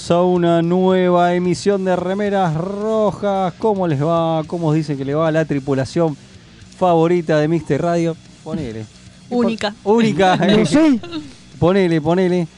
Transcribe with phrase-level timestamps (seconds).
[0.00, 3.52] Bienvenidos a una nueva emisión de Remeras Rojas.
[3.58, 4.42] ¿Cómo les va?
[4.46, 6.16] ¿Cómo dicen que le va a la tripulación
[6.78, 8.16] favorita de Mister Radio?
[8.42, 8.86] Ponele.
[9.28, 9.74] Única.
[9.84, 10.36] Única.
[10.56, 10.98] No sé.
[11.58, 12.48] Ponele, ponele.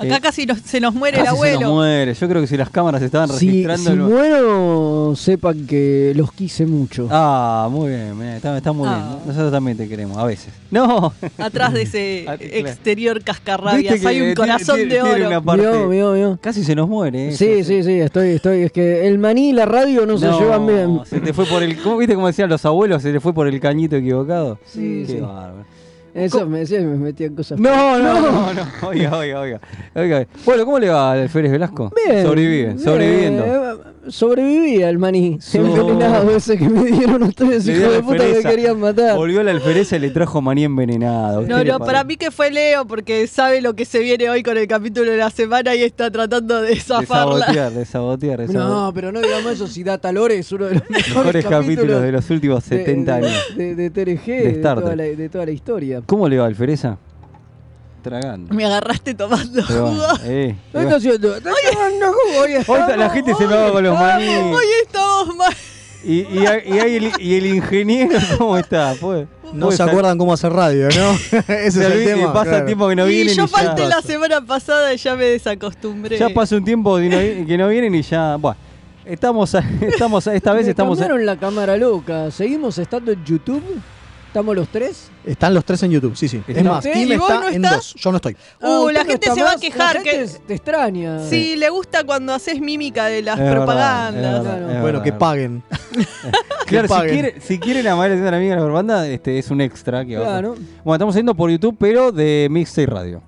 [0.00, 1.60] Acá Eh, casi nos- se nos muere casi el se abuelo.
[1.60, 2.14] nos muere.
[2.14, 3.82] Yo creo que si las cámaras estaban Si, registrando...
[3.84, 7.06] si el- muero, sepan que los quise mucho.
[7.10, 8.94] Ah, muy bien, mirá, está, está muy Ah.
[9.16, 9.26] bien.
[9.26, 10.52] Nosotros también te queremos, a veces.
[10.70, 15.26] No, Atrás de ese Ah, exterior cascarrabias hay un tiene- corazón tiene- de oro.
[15.26, 16.38] una parte- Vio, vio, vio.
[16.40, 17.28] Casi se nos muere.
[17.28, 17.32] ¿eh?
[17.32, 18.62] Sí, sí, sí, estoy, estoy.
[18.62, 21.00] Es que el maní y la radio no, se llevan bien.
[21.04, 21.76] Se te fue por el.
[21.82, 23.02] ¿Cómo viste cómo decían los abuelos?
[23.02, 24.58] Se le fue por el cañito equivocado.
[24.64, 25.20] Sí, Qué sí.
[25.20, 25.64] bárbaro.
[26.24, 27.58] Eso me decía y me metían cosas.
[27.58, 28.88] No, no, no, no.
[28.88, 29.40] Oiga, oiga,
[29.94, 30.26] oiga.
[30.44, 31.92] Bueno, ¿cómo le va al Férez Velasco?
[32.06, 32.24] Bien.
[32.24, 32.78] Sobrevive, bien.
[32.78, 33.44] sobreviviendo.
[34.10, 35.38] Eh, Sobreviví al maní.
[35.40, 39.16] So- Envenenado ese que me dieron ustedes, Le hijo dio de puta, que querían matar.
[39.16, 41.42] Volvió la alfereza y le trajo maní envenenado.
[41.42, 44.56] No, no, para mí que fue Leo porque sabe lo que se viene hoy con
[44.58, 47.40] el capítulo de la semana y está tratando de De zafarla.
[47.46, 48.68] sabotear, de sabotear, de sabotear.
[48.70, 49.66] No, pero no digamos eso.
[49.66, 53.16] Si Data Lore es uno de los mejores, Mejores capítulos de los últimos de- 70
[53.18, 53.42] de- años.
[53.56, 56.02] De, de TRG, De toda la, de toda la historia.
[56.06, 56.98] ¿Cómo le va alfereza?
[58.02, 58.54] Tragando.
[58.54, 59.82] Me agarraste tomando jugo.
[59.90, 61.36] bueno, eh, ¿Qué está haciendo?
[61.36, 64.28] Está tomando jugo y Hoy está- la gente se me va con los maní.
[64.28, 65.52] Hoy estamos mal.
[66.02, 68.94] Y, y, y hay el, y el ingeniero, ¿cómo está?
[68.98, 71.38] Pues, No se acuerdan cómo hacer radio, ¿no?
[71.48, 72.32] Ese es el tema.
[72.32, 72.66] Pasa claro.
[72.66, 75.24] tiempo que no y vienen yo y ya, falté la semana pasada y ya me
[75.26, 76.16] desacostumbré.
[76.18, 78.36] ya pasa un tiempo que no, que no vienen y ya.
[78.36, 78.56] Bueno,
[79.04, 80.98] estamos, a- estamos a- esta vez Me estamos.
[80.98, 82.30] a- cambiaron la cámara loca.
[82.30, 83.62] ¿Seguimos estando en YouTube?
[84.30, 85.10] ¿Estamos los tres?
[85.24, 86.40] Están los tres en YouTube, sí, sí.
[86.46, 86.92] Es ¿Está más, usted?
[86.92, 87.94] Kim ¿Y vos está no en dos.
[87.94, 88.36] Yo no estoy.
[88.62, 91.26] Uh, la gente se va a quejar La gente que- te extraña.
[91.28, 94.44] Sí, le gusta cuando haces mímica de las Es propagandas.
[94.44, 95.02] verdad, Bueno, verdad.
[95.02, 95.62] que paguen.
[96.66, 97.12] Claro, si, paguen.
[97.12, 100.04] quiere, si quieren amar a la amiga de la propaganda, este es un extra.
[100.04, 100.54] Que va- Claro.
[100.84, 103.22] Bueno, estamos haciendo por YouTube, pero de Mixtape Radio.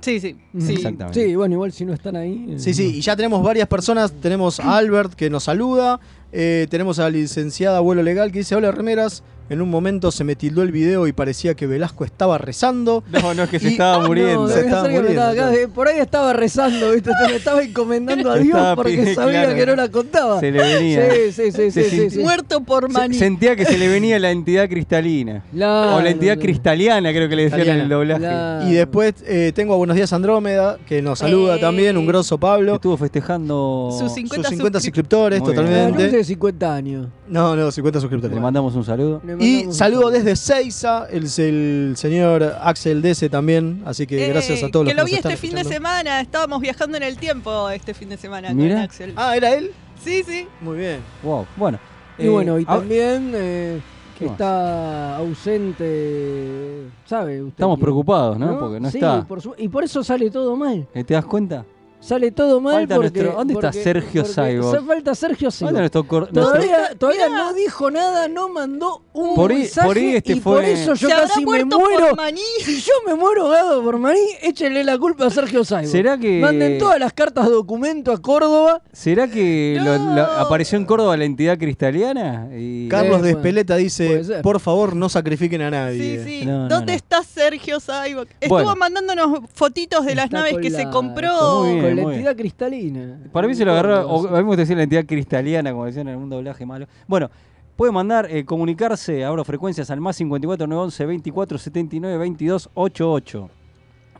[0.00, 0.36] Sí, sí.
[0.60, 0.74] Sí.
[0.74, 1.24] Exactamente.
[1.26, 2.54] Sí, bueno, igual si no están ahí.
[2.58, 4.12] Sí, sí, y ya tenemos varias personas.
[4.12, 5.98] Tenemos a Albert que nos saluda.
[6.34, 9.22] Eh, tenemos a la licenciada Abuelo Legal que dice: Hola, remeras.
[9.50, 13.04] En un momento se me tildó el video y parecía que Velasco estaba rezando.
[13.12, 14.46] No, no, es que se Y- estaba No, muriendo.
[14.48, 15.66] debe Se estaba ser que me muriendo, estaba acá, claro.
[15.66, 17.10] eh, por ahí estaba rezando, ¿viste?
[17.22, 19.54] Se me estaba encomendando a Dios Estaba porque sabía claro.
[19.54, 20.40] que no la contaba.
[20.40, 21.10] Se le venía.
[21.12, 22.18] Sí, sí, sí, Se sí, sí.
[22.20, 23.14] Muerto por Se- maní.
[23.18, 25.44] sentía que se le venía la entidad cristalina.
[25.52, 28.70] Claro, o la entidad cristaliana, creo que le decían en el doblaje.
[28.70, 31.60] Y después eh, tengo a Buenos Días Andrómeda que nos saluda Eh.
[31.60, 32.76] también, un grosso Pablo.
[32.76, 33.90] estuvo festejando.
[33.98, 35.58] Sus 50 Sus 50 suscrip- suscriptores Muy bien.
[35.60, 36.23] Ah, no, totalmente.
[36.26, 37.08] De 50 años.
[37.28, 38.40] No, no, 50 Le suscriptores.
[38.40, 39.20] mandamos un saludo.
[39.24, 43.82] Le Y un saludo desde Seiza, el, el señor Axel Dese también.
[43.84, 45.54] Así que Eh, gracias a todos los que que lo nos vi están este fin
[45.54, 45.88] de escuchando.
[45.88, 46.20] semana.
[46.20, 48.74] Estábamos viajando en el tiempo este fin de semana Mira.
[48.76, 49.12] con Axel.
[49.16, 49.70] Ah, ¿era él?
[50.02, 50.46] Sí, sí.
[50.60, 51.00] Muy bien.
[51.22, 51.46] Wow.
[51.56, 51.78] Bueno.
[52.18, 53.80] Y eh, bueno, y ah, también eh,
[54.18, 54.32] ¿Qué más?
[54.32, 57.42] está ausente, ¿sabe?
[57.42, 57.82] Usted Estamos quién?
[57.84, 58.58] preocupados, ¿no?
[58.58, 59.24] Porque no Sí, está.
[59.26, 60.86] por su- y por eso sale todo mal.
[60.94, 61.64] ¿Eh, ¿Te das cuenta?
[62.04, 63.20] Sale todo mal Falta porque...
[63.20, 65.74] nuestro- ¿dónde está Sergio hace falta Sergio ¿Dónde Cyborg.
[65.78, 67.38] nuestro cor- nuestro- Todavía, todavía Mirá.
[67.38, 70.64] no dijo nada, no mandó un Por ahí- mensaje por ahí este y fue- por
[70.64, 72.06] eso yo ¿Se habrá casi me muerto muero.
[72.08, 72.40] por maní?
[72.62, 75.86] Si yo me muero ahogado por maní, échenle la culpa a Sergio Cyborg.
[75.86, 78.82] ¿Será que- Manden todas las cartas documento a Córdoba.
[78.92, 80.14] ¿Será que lo- No.
[80.14, 82.48] lo- apareció en Córdoba la entidad cristaliana?
[82.54, 82.88] Y...
[82.88, 84.40] Carlos Eh, de Espeleta dice.
[84.42, 86.24] Por favor, no sacrifiquen a Sí, nadie.
[86.24, 86.44] sí.
[86.44, 86.96] No, ¿Dónde no.
[86.96, 88.28] está Sergio Cyborg?
[88.40, 88.76] Estuvo Bueno.
[88.76, 91.62] mandándonos fotitos de las naves que se compró.
[91.64, 93.20] Muy bien, con la muy entidad cristalina.
[93.32, 95.84] Para mí se lo agarró, o, a mí me gusta decir la entidad cristaliana, como
[95.86, 96.86] decían en algún doblaje malo.
[97.06, 97.30] Bueno,
[97.76, 103.50] puede mandar, eh, comunicarse, abro frecuencias al más 54 911 24 79 22 88.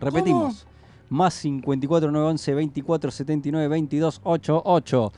[0.01, 0.67] Repetimos,
[1.09, 5.13] más 54 911 24 79 22 88.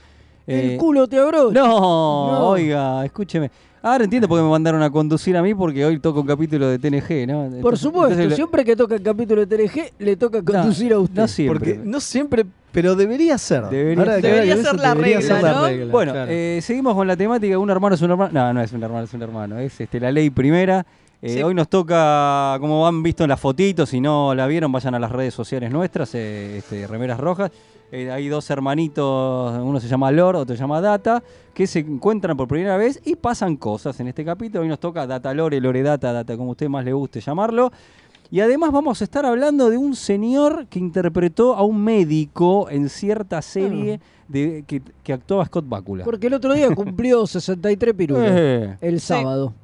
[0.46, 1.50] El Eh, culo te abrió.
[1.50, 3.50] no, oiga, escúcheme.
[3.86, 6.66] Ahora entiendo por qué me mandaron a conducir a mí, porque hoy toco un capítulo
[6.68, 7.44] de TNG, ¿no?
[7.44, 10.98] Por Entonces- supuesto, lo- siempre que toca el capítulo de TNG, le toca conducir a
[10.98, 11.20] usted.
[11.22, 11.58] No siempre.
[11.76, 13.62] Porque no siempre Pero debería ser.
[13.68, 14.22] Debería Ahora ser.
[14.22, 14.62] Debería la
[14.94, 15.66] debería regla, ser la ¿no?
[15.66, 16.30] regla, Bueno, claro.
[16.30, 17.58] eh, seguimos con la temática.
[17.58, 18.30] Un hermano es un hermano.
[18.34, 19.58] No, no es un hermano, es un hermano.
[19.60, 20.84] Es este, la ley primera.
[21.22, 21.42] Eh, Sí.
[21.42, 24.98] Hoy nos toca, como han visto en las fotitos, si no la vieron, vayan a
[24.98, 27.50] las redes sociales nuestras, eh, este, Remeras Rojas.
[27.92, 31.22] Eh, hay dos hermanitos, uno se llama Lord, otro se llama Data,
[31.54, 34.62] que se encuentran por primera vez y pasan cosas en este capítulo.
[34.62, 37.70] Hoy nos toca Data Lore, Lore Data, Data, como a usted más le guste llamarlo.
[38.28, 42.88] Y además vamos a estar hablando de un señor que interpretó a un médico en
[42.88, 46.04] cierta serie de, que, que actuaba Scott Bakula.
[46.04, 48.24] Porque el otro día cumplió 63 pirulos.
[48.26, 49.54] Eh, El sábado.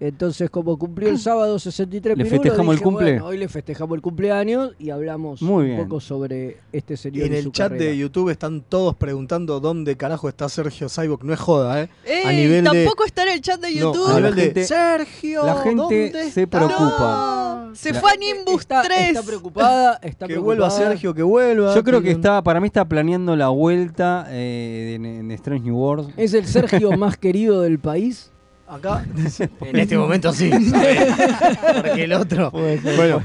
[0.00, 3.10] Entonces, como cumplió el sábado 63 ¿Le pirulos, festejamos el dije, cumple?
[3.12, 5.82] bueno, hoy le festejamos el cumpleaños y hablamos Muy un bien.
[5.82, 7.26] poco sobre este señor.
[7.26, 7.90] en y el chat carrera.
[7.90, 11.24] de YouTube están todos preguntando dónde carajo está Sergio Cyborg.
[11.24, 11.88] No es joda, ¿eh?
[12.04, 14.06] Ey, a nivel de- tampoco está en el chat de No, YouTube.
[14.06, 15.44] a la nivel de gente- Sergio.
[15.46, 16.58] la gente ¿dónde se está?
[16.58, 17.66] preocupa.
[17.68, 19.08] No, se La- fue a Nimbus está, 3.
[19.08, 20.40] está preocupada, está Que preocupada.
[20.44, 21.74] vuelva Sergio, que vuelva.
[21.74, 25.76] Yo creo que está, para mí está planeando la vuelta eh, en, en Strange New
[25.76, 26.14] Worlds.
[26.16, 28.30] Es el Sergio más querido del país.
[28.66, 29.04] Acá,
[29.60, 30.50] en este momento sí.
[31.82, 32.50] Porque el otro.
[32.50, 33.22] Bueno,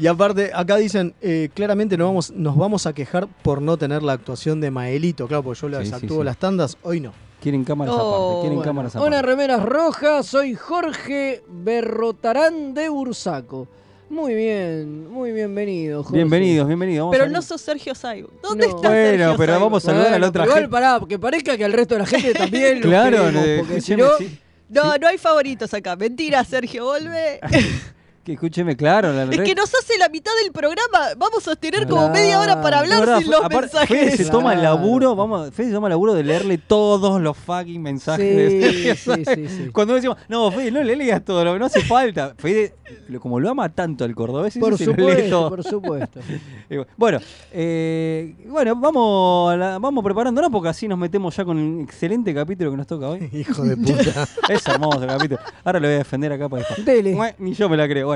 [0.00, 4.02] y aparte, acá dicen, eh, claramente nos vamos, nos vamos a quejar por no tener
[4.04, 5.26] la actuación de Maelito.
[5.26, 6.24] Claro, porque yo les Sí, actúo sí.
[6.24, 7.12] las tandas, hoy no.
[7.42, 8.62] Quieren cámaras Oh, aparte, quieren bueno.
[8.62, 9.22] cámaras Una aparte.
[9.22, 13.66] remeras rojas, soy Jorge Berrotarán de Bursaco.
[14.08, 16.18] Muy bien, muy bienvenido, Jorge.
[16.18, 17.08] Bienvenidos, bienvenidos.
[17.10, 18.40] Pero a- no sos Sergio Cyborg.
[18.40, 18.76] ¿Dónde No.
[18.76, 20.72] está Bueno, Sergio pero vamos a saludar a la otra pero igual gente.
[20.72, 23.80] pará, que parezca que al resto de la gente también lo Claro, queremos, eh, porque
[23.80, 24.88] si escúcheme, no, sí.
[24.88, 25.96] No, no hay favoritos acá.
[25.96, 27.40] Mentira, Sergio, vuelve.
[28.26, 29.12] Que escúcheme, claro.
[29.12, 31.14] La es que nos hace la mitad del programa.
[31.16, 34.16] Vamos a tener como media hora para La hablar verdad, sin los aparte, Fede mensajes.
[34.26, 37.80] se toma el laburo, vamos, Fede se toma el laburo de leerle todos los fucking
[37.80, 38.60] mensajes de Sí,
[38.98, 39.70] Sergio sí, sí, sí.
[39.70, 42.34] Cuando decimos, no, Fede, no le leas todo, lo- no hace falta.
[42.36, 42.74] Fede,
[43.20, 45.48] como lo ama tanto el cordobés, por se lo lee supuesto, todo.
[45.50, 46.20] por supuesto.
[46.96, 47.20] Bueno,
[47.52, 52.34] eh, bueno, vamos, a la- vamos preparándonos porque así nos metemos ya con un excelente
[52.34, 53.28] capítulo que nos toca hoy.
[53.32, 54.26] Hijo de puta.
[54.48, 55.40] Es hermoso el capítulo.
[55.64, 56.82] Ahora lo voy a defender acá para esto.
[56.82, 57.16] Dele.
[57.38, 58.06] Ni yo me la creo.
[58.08, 58.15] Bueno,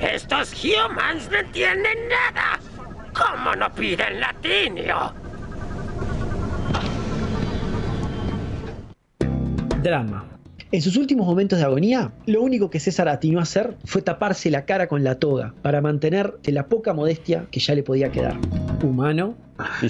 [0.00, 2.60] Estos humans no entienden nada.
[3.12, 5.12] ¿Cómo no piden latinio?
[9.82, 10.24] Drama.
[10.70, 14.50] En sus últimos momentos de agonía, lo único que César atinó a hacer fue taparse
[14.50, 18.12] la cara con la toga para mantener de la poca modestia que ya le podía
[18.12, 18.36] quedar.
[18.84, 19.34] Humano.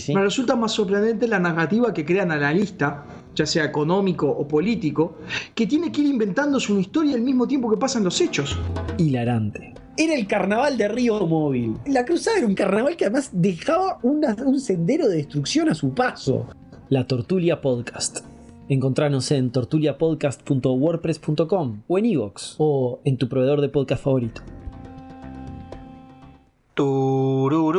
[0.08, 5.18] Me resulta más sorprendente la narrativa que crea el analista, ya sea económico o político,
[5.54, 8.56] que tiene que ir inventándose una historia al mismo tiempo que pasan los hechos.
[8.96, 9.74] Hilarante.
[9.98, 11.76] Era el carnaval de Río Móvil.
[11.86, 15.92] La cruzada era un carnaval que además dejaba una- un sendero de destrucción a su
[15.92, 16.46] paso.
[16.88, 18.18] La Tortulia Podcast.
[18.68, 24.40] Encontranos en tortuliapodcast.wordpress.com o en iVoox o en tu proveedor de podcast favorito.
[26.74, 27.78] Tururú.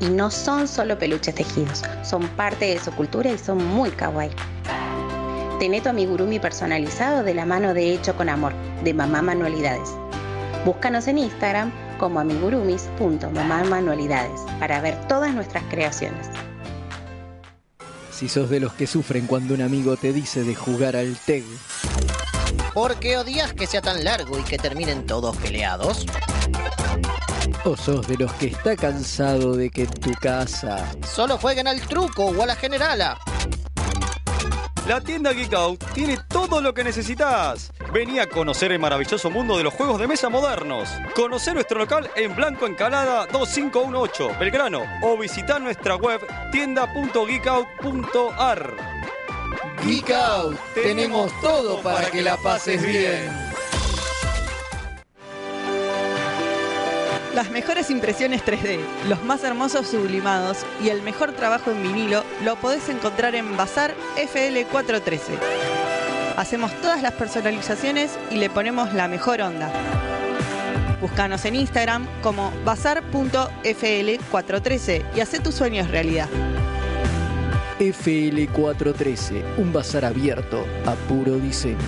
[0.00, 4.30] y no son solo peluches tejidos, son parte de su cultura y son muy kawaii.
[5.58, 9.90] Tené tu amigurumi personalizado de la mano de Hecho con Amor, de Mamá Manualidades.
[10.64, 16.28] Búscanos en Instagram como amigurumis.mamamanualidades para ver todas nuestras creaciones.
[18.10, 21.44] Si sos de los que sufren cuando un amigo te dice de jugar al TEG.
[22.74, 26.06] ¿Por qué odias que sea tan largo y que terminen todos peleados?
[27.64, 31.80] ¿O sos de los que está cansado de que en tu casa Solo jueguen al
[31.80, 33.18] truco o a la generala.
[34.86, 37.70] La tienda Geek Out tiene todo lo que necesitas.
[37.92, 40.88] Vení a conocer el maravilloso mundo de los juegos de mesa modernos.
[41.14, 44.82] Conocer nuestro local en Blanco Encalada 2518, Belgrano.
[45.02, 48.89] O visitar nuestra web tienda.geekout.ar.
[49.84, 53.30] Geek Out, tenemos todo para que la pases bien.
[57.34, 62.56] Las mejores impresiones 3D, los más hermosos sublimados y el mejor trabajo en vinilo lo
[62.56, 65.20] podés encontrar en Bazar FL413.
[66.38, 69.70] Hacemos todas las personalizaciones y le ponemos la mejor onda.
[71.02, 76.30] Búscanos en Instagram como bazar.fl413 y haz tus sueños realidad.
[77.80, 81.78] FL413, un bazar abierto a puro diseño.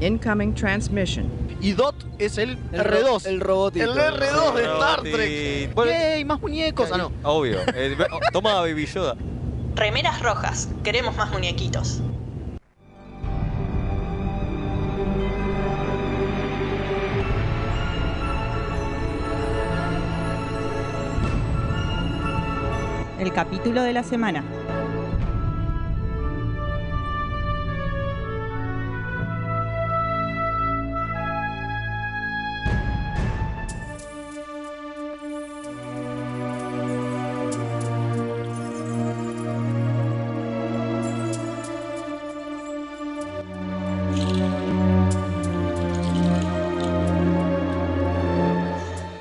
[0.00, 1.28] Incoming transmission.
[1.60, 3.00] Y Dot es el, El R2.
[3.02, 3.92] ro- el robotito.
[3.92, 5.00] El R2 de Star.
[5.02, 5.74] Trek.
[5.74, 5.90] Bueno.
[5.90, 6.24] ¡Yay!
[6.24, 6.88] Más muñecos.
[6.92, 7.12] Ah, no.
[7.24, 7.58] Obvio.
[7.74, 7.96] Eh,
[8.32, 9.16] toma Baby Yoda.
[9.74, 12.00] Remeras rojas, queremos más muñequitos.
[23.18, 24.44] El capítulo de la semana.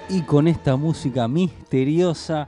[0.10, 2.48] Y con esta música misteriosa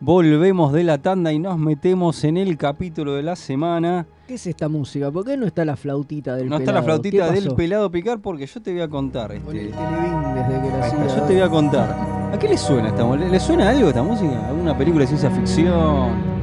[0.00, 4.06] volvemos de la tanda y nos metemos en el capítulo de la semana.
[4.26, 5.10] ¿Qué es esta música?
[5.10, 6.80] ¿Por qué no está la flautita del No está pelado?
[6.80, 9.32] la flautita ¿Qué del pelado picar porque yo te voy a contar.
[9.32, 11.90] Este, Desde que está, yo te voy a contar.
[12.32, 13.28] ¿A qué le suena esta música?
[13.28, 14.48] ¿Le suena algo esta música?
[14.48, 16.39] ¿Alguna película de ciencia ficción?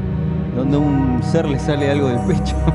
[0.57, 2.55] Donde a un ser le sale algo del pecho.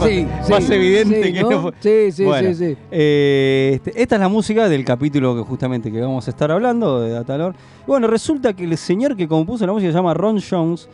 [0.00, 1.50] Sí, Más sí, evidente sí, que ¿no?
[1.50, 2.76] no fue- Sí, sí, Bueno, sí, sí.
[2.90, 7.00] eh, este, esta es la música del capítulo que justamente que vamos a estar hablando
[7.00, 7.54] de Datalor.
[7.54, 10.88] Y Bueno, resulta que el señor que compuso la música se llama Ron Jones.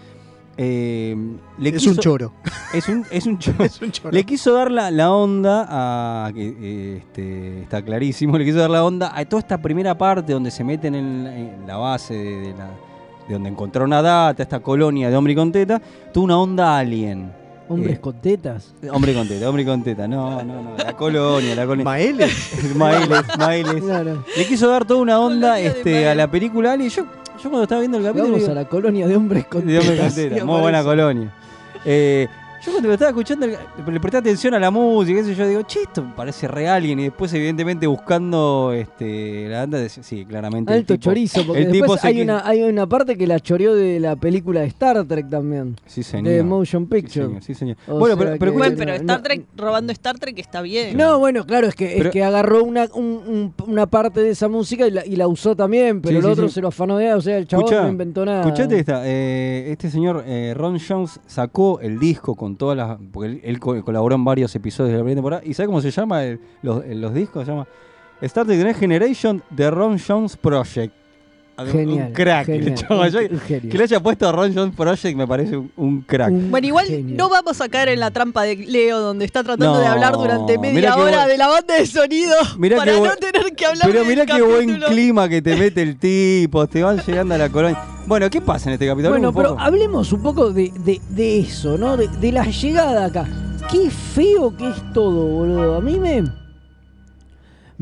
[0.56, 1.16] eh,
[1.58, 2.32] le Es quiso- un choro.
[2.74, 4.10] Es un, es un choro.
[4.10, 6.32] Le quiso dar la, la onda a.
[6.32, 8.36] que eh, este, está clarísimo.
[8.38, 11.36] Le quiso dar la onda a toda esta primera parte donde se meten en, la-
[11.38, 12.70] en la base de, de la-
[13.32, 15.80] de donde encontraron a Data, esta colonia de hombre con teta.
[16.12, 17.32] Tuvo una onda alien.
[17.68, 18.74] ¿Hombres Eh, con tetas?
[18.92, 20.06] Hombre con teta, hombre con teta.
[20.06, 20.76] No, no, no.
[20.76, 21.84] La colonia, la colonia.
[21.84, 22.74] ¿Maeles?
[22.76, 23.82] Maeles, Maeles.
[23.82, 24.24] Claro.
[24.36, 26.90] Le quiso dar toda una onda este, a la película Alien.
[26.90, 28.24] Yo, yo cuando estaba viendo el capítulo.
[28.32, 30.44] Vamos digo, a la colonia de hombres con de hombre con tetas.
[30.44, 31.32] muy buena colonia.
[31.84, 32.28] Eh,
[32.64, 35.62] yo cuando lo estaba escuchando, le presté atención a la música, qué sé yo, digo,
[35.62, 37.00] che, esto parece re Alien.
[37.00, 40.72] Y después, evidentemente, buscando este, la banda, decía, sí, claramente.
[40.72, 43.74] el Alto tipo- chorizo, porque el después hay una, hay una parte que la choreó
[43.74, 45.76] de la película de Star Trek también.
[45.86, 46.32] Sí, señor.
[46.32, 47.26] De Motion Picture.
[47.26, 47.76] señor, sí, señor.
[47.86, 50.96] Bueno, pero- pero que- Bueno, pero Star no- Trek, robando Star Trek está bien.
[50.96, 54.30] No, bueno, claro, es que, Pero- es que agarró una, un- un- una parte de
[54.30, 56.54] esa música y la, y la usó también, pero Sí, el sí, otro sí.
[56.54, 58.42] se lo afanó de, o sea, el chabón Escuchá, no inventó nada.
[58.42, 59.02] Escuchate esta.
[59.04, 62.98] eh, este señor eh, Ron Jones sacó el disco con todas las.
[63.12, 65.42] Porque él, él co- colaboró en varios episodios de la primera temporada.
[65.44, 66.22] ¿Y sabe cómo se llama
[66.62, 67.44] los, los discos?
[67.44, 67.66] Se llama
[68.20, 70.94] Star Trek The Next Generation The Ron Jones Project.
[71.66, 72.48] Un- Genial, Un crack.
[72.48, 73.06] el genial, chabón.
[73.06, 73.70] un- Yo- un genio.
[73.70, 76.32] que le haya puesto Ron Jones Project me parece un, un crack.
[76.32, 79.80] Bueno, igual no vamos a caer en la trampa de Leo donde está tratando No,
[79.80, 82.34] de hablar durante media hora buen- de la banda de sonido
[82.76, 85.82] para qué no buen- tener que hablar Pero mirá qué buen clima que te mete
[85.82, 86.66] el tipo.
[86.66, 87.78] Te van llegando a la colonia.
[88.06, 89.10] Bueno, ¿qué pasa en este capítulo?
[89.10, 91.96] Bueno, pero hablemos un poco de, de- de eso, ¿no?
[91.96, 93.26] De, de la llegada acá.
[93.70, 95.76] Qué feo que es todo, boludo.
[95.76, 96.24] A mí me.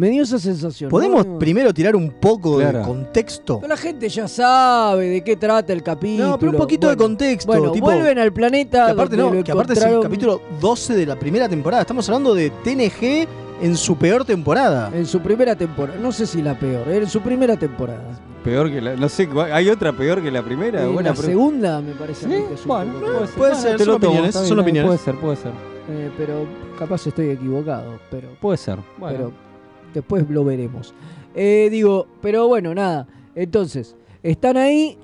[0.01, 0.89] Me dio esa sensación.
[0.89, 1.39] ¿Podemos ¿no?
[1.39, 2.79] primero tirar un poco Claro.
[2.79, 3.59] de contexto?
[3.61, 6.27] Pero la gente ya sabe de qué trata el capítulo.
[6.27, 7.47] No, pero un poquito de contexto.
[7.53, 8.87] Bueno, tipo, vuelven al planeta.
[8.87, 11.83] que aparte, no, que aparte es el capítulo 12 de la primera temporada.
[11.83, 13.29] Estamos hablando de TNG
[13.61, 14.91] en su peor temporada.
[14.95, 15.99] En su primera temporada.
[16.01, 18.19] No sé si la peor, en su primera temporada.
[18.43, 18.97] Peor que la.
[18.97, 20.83] No sé, ¿hay otra peor que la primera?
[20.83, 22.43] Eh, Buena la segunda me parece a mí ¿Sí?
[22.63, 23.35] que Bueno, poco puede ser.
[23.37, 24.87] Puede ser, te son opiniones, son opiniones.
[24.89, 25.53] Puede ser, puede ser.
[25.91, 26.47] Eh, pero
[26.79, 27.99] capaz estoy equivocado.
[28.11, 28.79] Pero, Puede ser.
[28.97, 29.17] Bueno.
[29.19, 29.50] pero
[29.95, 30.95] después lo veremos.
[31.35, 33.07] Eh, digo, pero bueno, nada.
[33.35, 34.99] Entonces, están ahí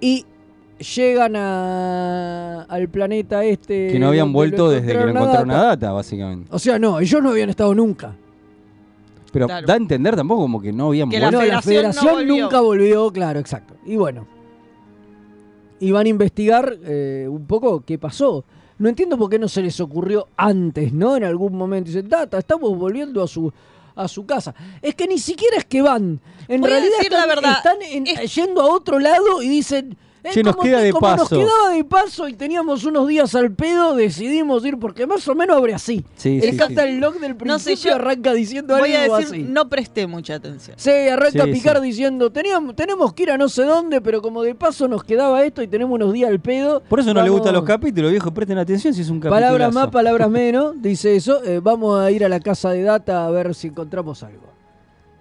[0.00, 0.24] y
[0.94, 3.88] llegan a- al planeta este.
[3.90, 5.92] Que no habían vuelto desde que lo encontraron a Data.
[5.92, 6.48] básicamente.
[6.52, 8.14] O sea, no, ellos no habían estado nunca.
[9.32, 9.66] Pero Claro.
[9.66, 11.46] da a entender tampoco como que no habían Que la vuelto.
[11.46, 12.44] No, la federación no federación volvió.
[12.44, 13.74] nunca volvió, claro, exacto.
[13.84, 14.26] Y bueno.
[15.80, 18.44] Y van a investigar eh, un poco qué pasó.
[18.78, 21.16] No entiendo por qué no se les ocurrió antes, ¿no?
[21.16, 21.88] En algún momento.
[21.88, 23.52] Dicen, Data, estamos volviendo a su
[23.98, 24.54] a su casa.
[24.80, 26.20] Es que ni siquiera es que van.
[26.48, 29.98] En Voy a realidad la verdad, están en- yendo a otro lado y dicen...
[30.32, 31.38] Che, nos como queda de como nos paso".
[31.38, 35.56] quedaba de paso y teníamos unos días al pedo, decidimos ir porque más o menos
[35.56, 36.04] abre así.
[36.16, 39.42] Sí, el sí, del No sé, principio yo arranca diciendo Voy algo a decir, así.
[39.44, 40.76] no presté mucha atención.
[40.78, 41.82] Sí, arranca Sí, a picar sí.
[41.84, 45.44] diciendo, teníamos, tenemos que ir a no sé dónde, pero como de paso nos quedaba
[45.44, 46.80] esto y tenemos unos días al pedo.
[46.88, 48.32] Por eso no le gustan los capítulos, viejo.
[48.32, 49.36] Presten atención si es un capítulo.
[49.36, 51.42] Palabras más, palabras menos, dice eso.
[51.44, 54.48] eh, vamos a ir a la casa de data a ver si encontramos algo.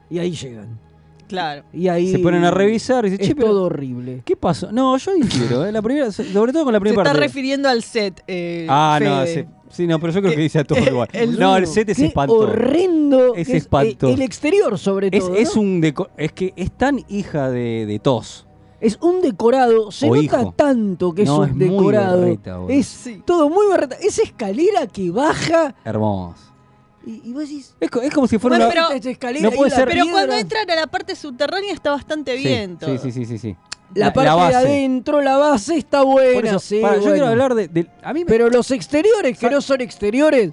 [0.09, 0.79] Y ahí llegan.
[1.27, 1.63] Claro.
[1.73, 4.21] Y ahí Se ponen a revisar y dicen, es che, pero todo horrible.
[4.25, 4.71] ¿qué pasó?
[4.71, 5.71] No, yo difiero, ¿eh?
[5.71, 7.19] La primera, sobre todo con la Se primera está parte.
[7.27, 8.23] refiriendo al set.
[8.27, 9.33] eh, Ah, no, Fede.
[9.33, 11.09] se- sí, no, pero yo creo que dice a todo igual.
[11.11, 12.39] el- no, el set es Qué espantoso.
[12.49, 13.35] horrendo.
[13.35, 14.13] Es que eh, espantoso.
[14.13, 15.35] el exterior, sobre Es, todo.
[15.35, 15.61] es ¿no?
[15.61, 18.45] un deco- es que es tan hija de, de tos.
[18.79, 20.53] Es un decorado, se O nota hijo.
[20.55, 22.19] tanto que No, es es un muy decorado.
[22.21, 22.77] berreta, boludo.
[22.79, 23.95] es todo muy berreta.
[23.99, 26.46] Esa escalera que baja Hermoso.
[27.07, 27.73] Y, y vos decís.
[27.79, 28.87] Es, co- es como si fuera Bueno, una.
[28.89, 30.11] pero- escalera no puede la ser- Pero piedra.
[30.19, 32.91] cuando entran a la parte subterránea está bastante Sí, bien todo.
[32.91, 33.55] sí, sí, sí, sí, sí.
[33.95, 34.55] La, parte de base.
[34.57, 37.13] adentro, la base está buena, Por eso, sí, para, yo bueno.
[37.15, 40.51] quiero hablar de, de- a mí me- Pero los exteriores, que no son exteriores,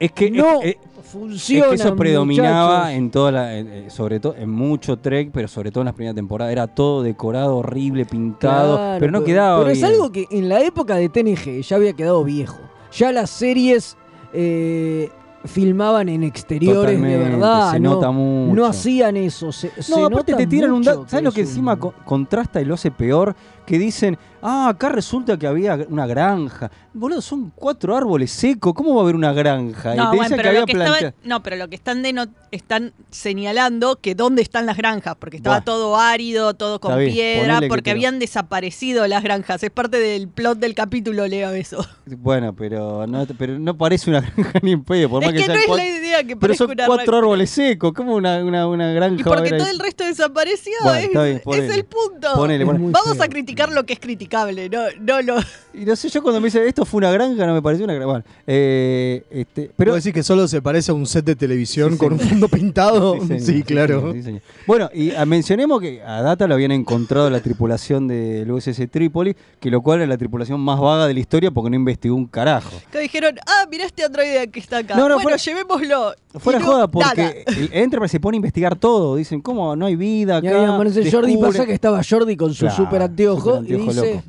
[0.00, 1.72] es que no es- es- funcionan.
[1.74, 2.96] es que eso predominaba muchachos.
[2.98, 5.94] en toda la, en- eh, sobre todo en mucho Trek, pero sobre todo en las
[5.94, 10.26] primeras temporadas era todo decorado horrible, pintado, Claro, pero no quedaba Pero es algo que
[10.30, 12.58] en la época de TNG ya había quedado viejo.
[12.92, 13.96] Ya las series
[14.34, 15.10] eh,
[15.44, 17.72] filmaban en exteriores de verdad.
[17.72, 18.54] se no, nota mucho.
[18.54, 19.52] no hacían eso.
[19.52, 21.04] Se, se No, aparte te tiran un dato.
[21.08, 23.34] ¿Sabes lo que encima un- contrasta y lo hace peor?
[23.64, 26.70] Que dicen, ah, acá resulta que había una granja.
[26.98, 28.74] Boludo, son cuatro árboles secos.
[28.74, 29.94] ¿Cómo va a haber una granja?
[29.94, 32.02] y No, te bueno, dicen pero que había lo que no, pero lo que están
[32.02, 37.12] deno- están señalando que dónde están las granjas, porque estaba todo árido, todo con bien,
[37.12, 39.62] piedra, porque habían desaparecido las granjas.
[39.62, 41.86] Es parte del plot del capítulo, leo eso.
[42.06, 45.08] Bueno, pero no, pero no parece una granja ni en pedo.
[45.10, 46.86] Por es más que, que, no es cuatro- la idea que Pero parezca son una
[46.86, 47.18] cuatro granja.
[47.18, 47.92] árboles secos.
[47.92, 49.74] ¿Cómo una, una, una granja Y va a porque haber todo ahí?
[49.74, 52.28] el resto desapareció, Bueno, es, bien, el punto.
[52.34, 52.90] Ponele, ponele.
[52.92, 55.36] Vamos a criticar lo que es criticable, no, no lo.
[55.74, 57.94] Y no sé, yo cuando me dice esto fue una granja, no me pareció una
[57.94, 58.06] granja.
[58.10, 61.92] Bueno, eh, este, pero ¿Vos decís que solo se parece a un set de televisión
[61.92, 63.14] Sí, con un fondo pintado?
[63.14, 63.98] Sí, Sí, señor, sí, claro.
[64.00, 64.42] señor, sí, señor.
[64.66, 69.36] Bueno, y ah, mencionemos que a Data lo habían encontrado la tripulación del USS Trípoli,
[69.60, 72.26] que lo cual es la tripulación más vaga de la historia porque no investigó un
[72.26, 72.70] carajo.
[72.90, 74.94] Que dijeron, ah, mira este androide que está acá.
[74.96, 76.14] No, no, bueno, fuera- llevémoslo.
[76.38, 79.16] Fuera Y no, joda, porque el Enterprise se pone a investigar todo.
[79.16, 79.74] Dicen, ¿cómo?
[79.76, 80.58] No hay vida Y acá.
[80.60, 84.14] ahí aparece Jordi, pasa que estaba Jordi con su Claro, super anteojo super y dice,
[84.14, 84.22] loco.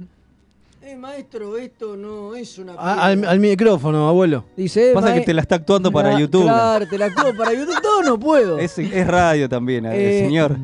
[0.91, 3.31] Eh, maestro, esto no es una Ah, al, piedra".
[3.31, 4.45] al micrófono, abuelo.
[4.55, 6.43] Dice, eh, Pasa que te la está actuando para YouTube.
[6.43, 8.57] Claro, te la actúo para YouTube, todo no puedo.
[8.59, 10.57] Es, es radio también, Eh, señor.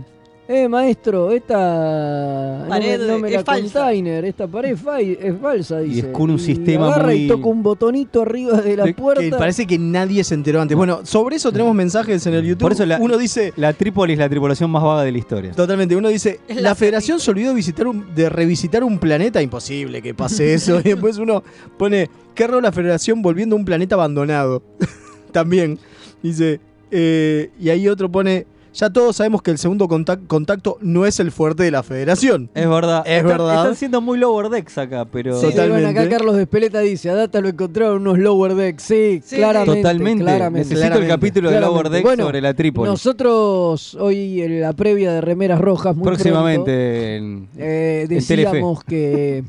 [0.48, 3.80] Eh, maestro, esta Pared no me, no me es la falsa.
[3.82, 6.00] container, esta pared es, fa- es falsa, Y dice.
[6.02, 9.24] es con un sistema agarra muy- y toca un botonito arriba de la De- puerta.
[9.24, 10.78] Que parece que nadie se enteró antes.
[10.78, 12.62] Bueno, sobre eso tenemos mensajes en el YouTube.
[12.62, 15.52] Por eso la- uno dice, La Trípoli es la tripulación más vaga de la historia.
[15.54, 19.42] totalmente, uno dice, la, la federación se olvidó de, visitar un- de revisitar un planeta.
[19.42, 20.80] Imposible que pase eso.
[20.80, 21.44] y después uno
[21.78, 24.62] pone, ¿qué error la federación volviendo a un planeta abandonado?
[25.32, 25.80] También.
[26.22, 26.60] Dice,
[26.92, 31.20] eh, y ahí otro pone, ya todos sabemos que el segundo contac- contacto no es
[31.20, 32.50] el fuerte de la federación.
[32.54, 33.04] Es verdad.
[33.08, 33.56] Es verdad.
[33.64, 35.40] Están siendo muy lower decks acá, pero.
[35.40, 35.84] Sí, Totalmente.
[35.86, 38.84] bueno, acá Carlos de Espeleta dice, a Data lo encontraron unos lower decks.
[38.84, 39.82] Sí, Sí, claramente.
[39.82, 40.24] Totalmente.
[40.24, 40.60] claramente.
[40.60, 41.14] Necesito Claramente.
[41.14, 42.90] el capítulo de lower decks Bueno, sobre la Trípoli.
[42.92, 48.36] Nosotros hoy en la previa de Remeras Rojas, muy Próximamente en, pronto, eh, en Telefe.
[48.36, 49.44] decíamos que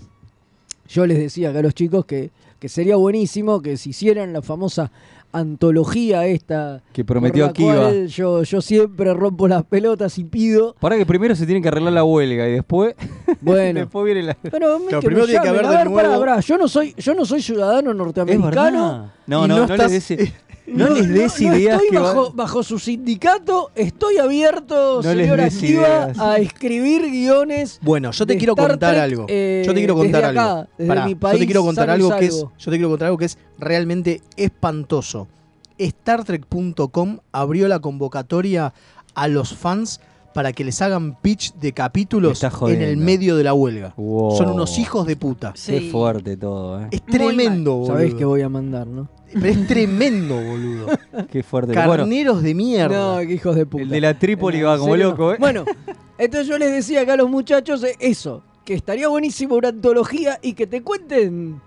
[0.88, 4.40] yo les decía acá a los chicos que, que sería buenísimo que se hicieran la
[4.42, 4.90] famosa
[5.32, 7.74] antología esta que prometió por la aquí iba.
[7.90, 11.68] cual yo, yo siempre rompo las pelotas y pido Para que primero se tiene que
[11.68, 12.94] arreglar la huelga y después,
[13.40, 14.34] bueno después viene la.
[14.34, 16.94] Claro, que primero me tiene que haber A de pará, nuevo- pará, yo no soy
[16.96, 19.10] yo no soy ciudadano Es norteamericano.
[19.26, 20.10] No, no, no no, les
[20.66, 25.30] no les des ideas estoy que va- bajo, bajo su sindicato, estoy abierto, No des
[25.30, 27.78] activa, a escribir guiones.
[27.82, 29.26] Bueno, yo te quiero Star contar Trek, algo.
[29.28, 30.68] eh, yo te quiero contar desde acá, algo.
[30.76, 33.06] desde Pará, mi yo te país, quiero contar algo que es, yo te quiero contar
[33.06, 35.28] algo que es realmente espantoso.
[35.80, 38.72] StarTrek.com abrió la convocatoria
[39.14, 40.00] a los fans
[40.34, 43.94] para que les hagan pitch de capítulos en el medio de la huelga.
[43.96, 44.36] Wow.
[44.36, 45.54] Son unos hijos de puta.
[45.66, 46.88] Qué fuerte todo, ¿eh?
[46.90, 47.94] Es tremendo, boludo.
[47.94, 49.08] Sabés que voy a mandar, ¿no?
[49.32, 50.86] Pero es tremendo, boludo.
[51.32, 51.72] Qué fuerte.
[51.74, 53.16] Bueno, Carneros de mierda.
[53.20, 53.82] No, qué hijos de puta.
[53.82, 55.10] el de la Trípoli va ¿En como serio?
[55.10, 55.36] loco, ¿eh?
[55.38, 55.64] Bueno,
[56.18, 60.38] entonces yo les decía acá a los muchachos eh, eso, que estaría buenísimo una antología
[60.42, 61.60] y que te cuenten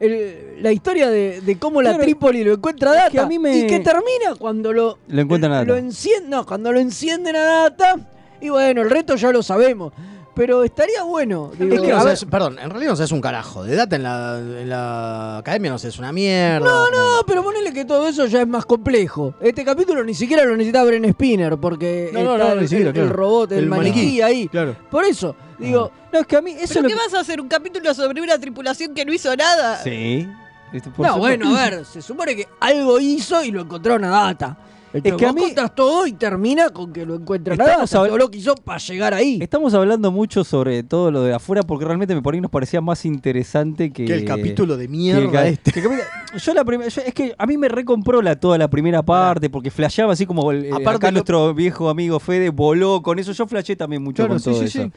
[0.00, 3.56] el- la historia de, de cómo la Trípoli lo encuentra Data que a mí me-
[3.56, 5.66] y que termina cuando lo, Lo encuentran a Data.
[5.66, 7.96] lo encienden, no, cuando lo encienden a Data
[8.40, 9.92] y bueno, el resto ya lo sabemos,
[10.34, 11.50] pero estaría bueno.
[11.58, 13.64] digo, Es que no sabes- perdón, en realidad no sabes un carajo.
[13.64, 16.60] De data en la, en la academia no sé, es una mierda.
[16.66, 19.34] No, no, pero ponele que todo eso ya es más complejo.
[19.40, 22.68] Este capítulo ni siquiera lo necesitaba Bren Spinner, porque No, no, está no, el, ni
[22.68, 23.08] siquiera, el- claro.
[23.08, 24.48] el robot, el, El maniquí, maniquí, ahí.
[24.48, 24.76] claro.
[24.90, 27.40] Por eso, digo, No, es que a mí eso ¿Pero qué vas a hacer?
[27.40, 29.78] ¿Un capítulo sobre una tripulación que no hizo nada?
[29.82, 30.28] Sí.
[30.72, 31.18] Este, por no, supuesto.
[31.18, 34.56] bueno, a ver, se supone que algo hizo y lo encontraron a Data.
[34.92, 37.88] Es que a vos mí- contás todo y termina con que lo encuentran a habl-
[37.90, 39.38] Todo lo que hizo para llegar ahí.
[39.40, 42.80] Estamos hablando mucho sobre todo lo de afuera porque realmente me por ahí nos parecía
[42.80, 45.72] más interesante que, Que el capítulo de que mierda el este.
[45.72, 48.68] que el capítulo- yo la primera, es que a mí me recompró la toda la
[48.68, 52.50] primera parte porque flasheaba así como el, el- Aparte acá lo- nuestro viejo amigo Fede
[52.50, 53.32] voló con eso.
[53.32, 54.82] Yo flasheé también mucho Claro, con sí, todo sí, eso.
[54.84, 54.90] sí.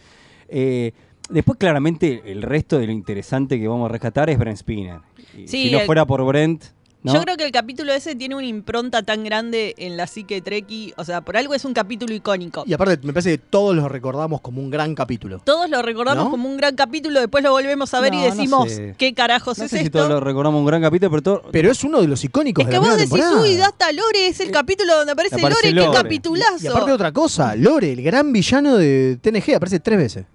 [0.49, 0.91] Eh,
[1.29, 4.99] después claramente el resto de lo interesante que vamos a rescatar es Brent Spinner.
[5.33, 6.63] Sí, si no el- fuera por Brent,
[7.05, 7.13] ¿no?
[7.13, 10.93] Yo creo que el capítulo ese tiene una impronta tan grande en la psique Treki.
[10.97, 12.63] O sea, por algo es un capítulo icónico.
[12.65, 15.39] Y aparte, me parece que todos lo recordamos como un gran capítulo.
[15.45, 16.31] Todos lo recordamos ¿No?
[16.31, 18.95] como un gran capítulo, después lo volvemos a ver y No, decimos, sé.
[18.97, 19.99] ¿qué carajos no es sé si esto?
[19.99, 22.67] todos lo recordamos un gran capítulo, pero todo, Pero es uno de los icónicos Es
[22.67, 23.41] de que la vos primera decís, temporada.
[23.41, 25.97] uy, Data Lore es el capítulo donde aparece, aparece Lore, Lore.
[25.97, 26.57] qué capitulazo.
[26.63, 30.25] Y aparte otra cosa, Lore, el gran villano de TNG, aparece tres veces.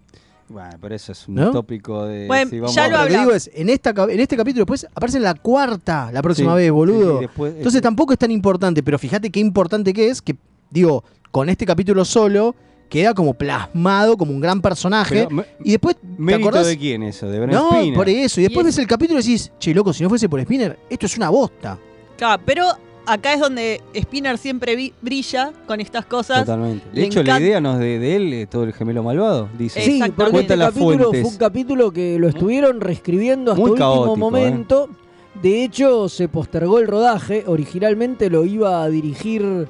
[0.51, 1.53] Bueno, pero eso es un ¿No?
[1.53, 2.27] tópico de.
[2.27, 3.27] Bueno, si vamos ya a- lo que hablamos.
[3.27, 6.57] digo es, en, esta, en este capítulo después aparece en la cuarta la próxima Sí,
[6.57, 7.19] vez, boludo.
[7.19, 10.35] sí, después- Entonces tampoco es tan importante, pero fíjate qué importante que es, que
[10.71, 12.57] digo, con este capítulo solo
[12.89, 15.15] queda como plasmado como un gran personaje.
[15.29, 16.67] Pero me- y después, ¿te ¿Mérito acordás?
[16.67, 17.29] de quién eso?
[17.31, 18.41] ¿De Brent No, por eso.
[18.41, 20.77] Y después Y ves el capítulo y decís, che, loco, si no fuese por Spinner,
[20.91, 21.79] esto es una bosta.
[22.17, 22.65] Claro, pero
[23.13, 26.41] acá es donde Spinner siempre vi- brilla con estas cosas.
[26.41, 26.85] Totalmente.
[26.93, 29.49] De Le hecho, la idea no es de, de él, eh, todo el gemelo malvado,
[29.59, 29.81] dice.
[29.81, 31.23] Sí, porque Cuenta este las capítulo fuentes.
[31.23, 34.89] fue un capítulo que lo estuvieron reescribiendo hasta Muy último caótico, momento.
[35.43, 37.45] De hecho, se postergó el rodaje.
[37.47, 39.69] Originalmente lo iba a dirigir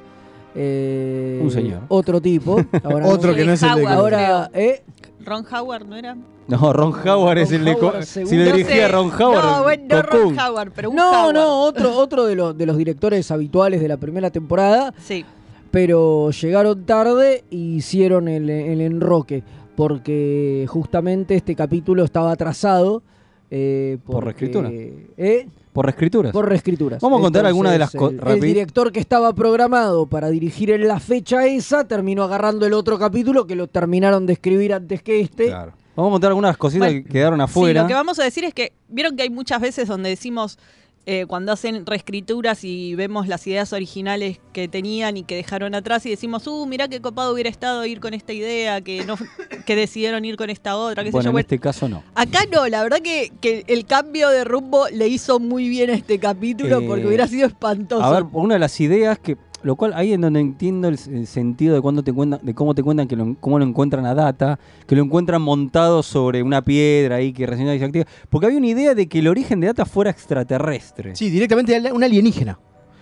[0.55, 1.81] eh, Un señor.
[1.87, 2.57] Otro tipo.
[2.83, 4.83] Ahora Otro que no es el de Howard, Ahora, ¿eh?
[5.23, 6.17] Ron Howard, ¿no era?
[6.47, 7.73] No, Ron Howard es el de.
[7.73, 8.87] Howard, si lo No dirigía sé.
[8.89, 9.45] Ron Howard.
[9.45, 10.01] No, bueno, no.
[10.01, 11.33] Ron Howard, pero un No, Howard.
[11.35, 14.93] no, otro, otro de los, de los directores habituales de la primera temporada.
[14.99, 15.23] Sí.
[15.69, 19.43] pero llegaron tarde e hicieron el, el enroque,
[19.77, 23.03] porque justamente este capítulo estaba atrasado.
[23.49, 24.69] eh, Por reescritura.
[24.71, 25.47] ¿eh?
[25.73, 26.31] Por reescrituras.
[26.33, 27.01] Por reescrituras.
[27.01, 30.71] Vamos a contar alguna de las Entonces, co- el, director que estaba programado para dirigir
[30.71, 35.01] en la fecha esa terminó agarrando el otro capítulo que lo terminaron de escribir antes
[35.01, 35.47] que este.
[35.47, 35.73] Claro.
[35.95, 37.81] Vamos a contar algunas cositas Bueno, que quedaron Sí, afuera.
[37.83, 40.57] lo que vamos a decir es que vieron que hay muchas veces donde decimos
[41.05, 46.05] eh, cuando hacen reescrituras y vemos las ideas originales que tenían y que dejaron atrás
[46.05, 49.15] y decimos, uh, mirá qué copado hubiera estado ir con esta idea, que no
[49.65, 51.29] que decidieron ir con esta otra, qué sé bueno, yo.
[51.29, 52.03] en Bueno, este caso no.
[52.15, 55.93] Acá no, la verdad que, que el cambio de rumbo le hizo muy bien a
[55.93, 58.03] este capítulo Eh, porque hubiera sido espantoso.
[58.03, 59.37] A ver, una de las ideas que.
[59.63, 62.73] Lo cual ahí es donde entiendo el, el sentido de cuando te cuentan, de cómo
[62.73, 66.63] te cuentan que lo, cómo lo encuentran a Data, que lo encuentran montado sobre una
[66.63, 68.05] piedra ahí que recién se activa.
[68.29, 71.15] Porque había una idea de que el origen de Data fuera extraterrestre.
[71.15, 72.57] Sí, directamente un alienígena.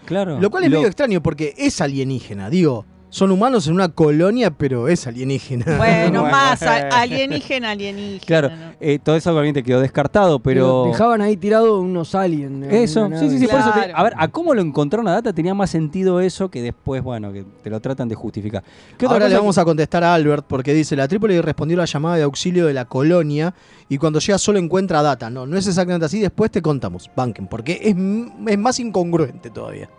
[0.06, 0.39] Claro.
[0.39, 2.86] Lo cual es Lo- medio extraño porque es alienígena, digo.
[3.12, 5.65] Son humanos en una colonia, pero es alienígena.
[5.78, 6.24] Bueno, Bueno.
[6.32, 8.19] más a- alienígena, alienígena.
[8.26, 8.74] Claro, ¿no?
[8.80, 10.86] eh, todo eso obviamente quedó descartado, pero.
[10.86, 12.65] Dejaban ahí tirado unos aliens.
[12.65, 13.93] en Eso, sí, sí, sí, por eso te- Claro.
[13.98, 17.34] a ver, a cómo lo encontraron a Data tenía más sentido eso que después, bueno,
[17.34, 18.63] que te lo tratan de justificar.
[18.98, 21.86] ¿Qué otra Ahora le vamos a contestar a Albert porque dice, la Trípoli respondió la
[21.86, 23.56] llamada de auxilio de la colonia
[23.89, 25.32] y cuando llega solo encuentra data.
[25.32, 29.89] No, no es exactamente así, después te contamos, banquen, porque es más incongruente todavía.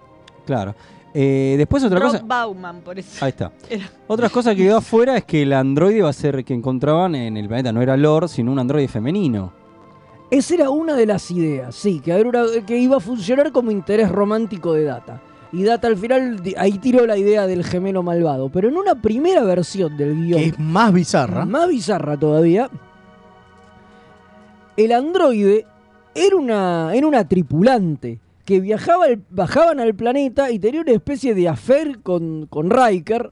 [0.46, 0.74] Claro.
[1.12, 2.22] Eh, después otra Rob cosa.
[2.24, 3.24] Bauman, por eso.
[3.24, 3.50] Ahí está.
[3.68, 7.14] Era- Otras cosas que quedó afuera es que el androide va a ser que encontraban
[7.14, 9.52] en el planeta no era Lord, sino un androide femenino.
[10.30, 14.08] Esa era una de las ideas, sí, que, una- que iba a funcionar como interés
[14.10, 15.20] romántico de Data.
[15.52, 18.48] Y Data al final ahí tiró la idea del gemelo malvado.
[18.50, 21.44] Pero en una primera versión del guion, Que es más bizarra.
[21.44, 22.70] más bizarra todavía,
[24.76, 25.66] el androide
[26.14, 31.36] era una, era una tripulante que viajaba al- bajaban al planeta y tenía una especie
[31.36, 33.30] de affair con, con Riker.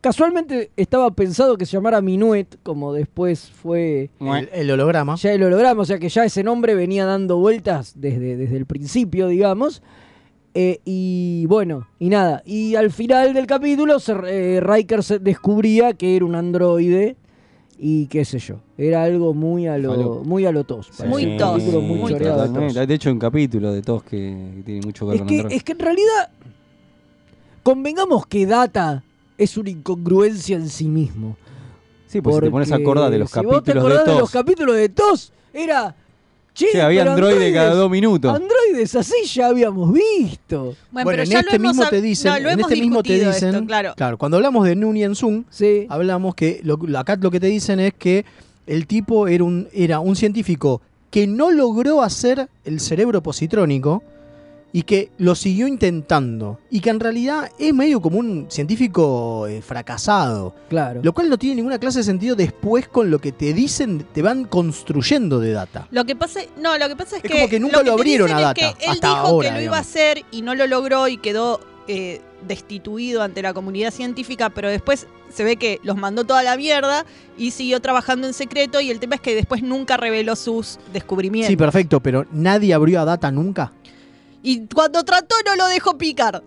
[0.00, 5.16] Casualmente estaba pensado que se llamara Minuet, como después fue El, el holograma.
[5.16, 8.64] ya el holograma, o sea que ya ese nombre venía dando vueltas desde, desde el
[8.64, 9.82] principio, digamos.
[10.54, 12.42] Eh, y bueno, y nada.
[12.46, 17.16] Y al final del capítulo, se, eh, Riker se descubría que era un androide.
[17.78, 18.56] Y qué sé yo.
[18.78, 20.22] Era algo muy a lo, Aló.
[20.24, 20.90] muy a lo tos.
[21.00, 22.74] Un muy choreado de totalmente.
[22.74, 22.88] tos.
[22.88, 25.56] De hecho, un capítulo de tos que, que tiene mucho que ver Es con que,
[25.56, 26.30] es que en realidad,
[27.62, 29.02] convengamos que Data
[29.36, 31.36] es una incongruencia en sí mismo.
[32.06, 34.06] Sí, pues si te pones a acordar de los si vos te capítulos de acordás
[34.06, 34.30] de, los tos.
[34.30, 35.96] capítulos de TOS, era...
[36.54, 38.34] Che, Sí, había pero androide cada androides- dos minutos.
[38.36, 40.62] Androides así ya habíamos visto.
[40.62, 43.12] Bueno, Bueno, pero en ya este mismo te dicen, no, lo en este mismo te
[43.14, 44.18] dicen, esto, claro.
[44.18, 45.44] cuando hablamos de Nunien Sun,
[45.88, 48.24] hablamos que lo, acá lo que te dicen es que
[48.68, 54.02] el tipo era un, era un científico que no logró hacer el cerebro positrónico
[54.74, 59.62] y que lo siguió intentando y que en realidad es medio como un científico eh,
[59.62, 60.52] fracasado.
[60.68, 61.00] Claro.
[61.00, 64.20] Lo cual no tiene ninguna clase de sentido después con lo que te dicen, te
[64.20, 65.86] van construyendo de data.
[65.92, 67.94] Lo que pasa, no, lo que pasa es, Es que como que nunca lo, lo
[67.94, 69.80] te abrieron dicen a es Data, que él hasta dijo ahora, que lo iba a
[69.80, 75.06] hacer y no lo logró y quedó eh, destituido ante la comunidad científica, pero después
[75.32, 77.06] se ve que los mandó toda la mierda
[77.38, 81.48] y siguió trabajando en secreto y el tema es que después nunca reveló sus descubrimientos.
[81.48, 83.70] Sí, perfecto, pero nadie abrió a data nunca.
[84.44, 86.42] Y cuando trató no lo dejó picar.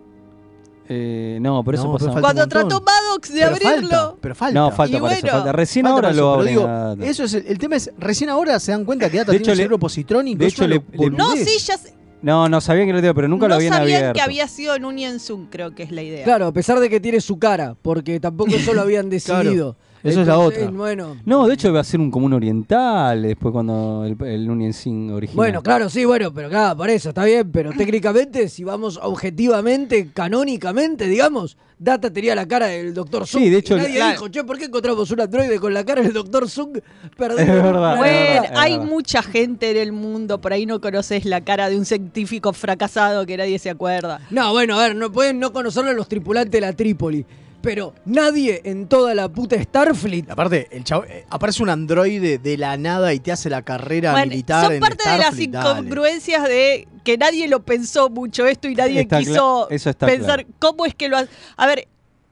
[0.90, 3.88] Eh, no, por eso No, Cuando un trató Maddox de Pero abrirlo.
[3.90, 4.58] falta, pero falta.
[4.58, 5.52] No, falta Y para eso, bueno, falta.
[5.52, 6.48] Recién Falta ahora para lo abren.
[6.48, 9.38] digo, eso es el, el tema es recién ahora se dan cuenta que Data De
[9.38, 10.38] tiene hecho, un cerebro positrónico.
[10.38, 13.28] de hecho, le- le- No, sí, ya sé- No, no sabían que lo tenía, pero
[13.28, 14.14] nunca no lo habían sabían abierto.
[14.14, 16.24] que había sido en Union Zoom, creo que es la idea.
[16.24, 19.76] Claro, a pesar de que tiene su cara, porque tampoco eso lo habían decidido.
[20.02, 20.70] Eso es la otra.
[20.70, 24.72] Bueno, No, de hecho va a ser un común oriental después cuando el, el Union
[24.72, 25.36] Sin original.
[25.36, 30.10] Bueno, claro, sí, bueno, pero claro, por eso está bien, pero técnicamente, si vamos objetivamente,
[30.12, 33.26] canónicamente, digamos, Data tenía la cara del Dr.
[33.26, 33.42] Zung.
[33.44, 36.02] Sí, de hecho, y nadie dijo, che, ¿por qué encontramos un androide con la cara
[36.02, 36.48] del Dr.
[36.48, 36.80] Zung?
[37.16, 41.40] Perdido Es verdad, Bueno, hay mucha gente en el mundo, por ahí no conoces la
[41.42, 44.20] cara de un científico fracasado que nadie se acuerda.
[44.30, 47.24] No, bueno, a ver, no pueden no conocerlo los tripulantes de la Trípoli.
[47.60, 50.30] Pero nadie en toda la puta Starfleet.
[50.30, 54.12] Aparte, el chavo, eh, aparece un androide de la nada y te hace la carrera
[54.12, 55.42] Bueno, militar son en parte de las dale.
[55.44, 60.06] incongruencias de que nadie lo pensó mucho esto y nadie Está quiso cla- eso está
[60.06, 60.54] pensar claro.
[60.60, 61.30] cómo es que lo hace.
[61.56, 61.88] A ver,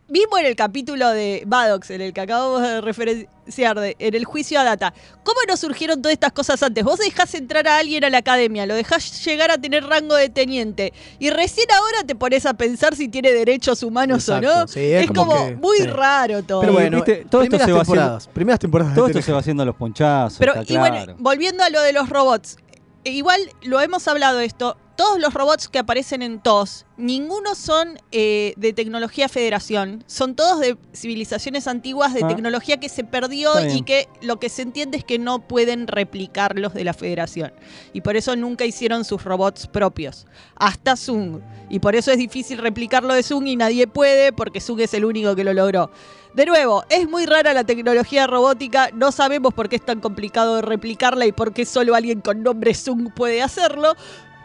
[0.08, 4.24] vimos en el capítulo de Maddox, en el que acabamos de referenciar, de- en el
[4.24, 6.84] juicio a Data, ¿cómo no surgieron todas estas cosas antes?
[6.84, 10.28] Vos dejás entrar a alguien a la academia, lo dejás llegar a tener rango de
[10.28, 14.68] teniente, y recién ahora te pones a pensar si tiene derechos humanos o no.
[14.68, 15.86] Sí, es es como como, que- muy sí.
[15.86, 16.60] raro todo.
[16.60, 17.26] Pero bueno, ¿viste?
[17.28, 18.16] Todo esto se va temporadas.
[18.18, 18.94] haciendo- Primeras temporadas.
[18.94, 20.94] Todo esto se va haciendo a los ponchazos, Pero está y claro.
[20.94, 22.56] bueno, volviendo a lo de los robots,
[23.04, 28.54] igual lo hemos hablado esto, todos los robots que aparecen en TOS, ninguno son eh,
[28.56, 32.28] de tecnología federación, son todos de civilizaciones antiguas, de Ah.
[32.28, 36.58] tecnología que se perdió y que lo que se entiende es que no pueden replicar
[36.58, 37.52] los de la federación.
[37.92, 41.40] Y por eso nunca hicieron sus robots propios, hasta Zung.
[41.68, 45.04] Y por eso es difícil replicarlo de Zung y nadie puede porque Zung es el
[45.04, 45.90] único que lo logró.
[46.34, 50.56] De nuevo, es muy rara la tecnología robótica, no sabemos por qué es tan complicado
[50.56, 53.94] de replicarla y por qué solo alguien con nombre Zung puede hacerlo,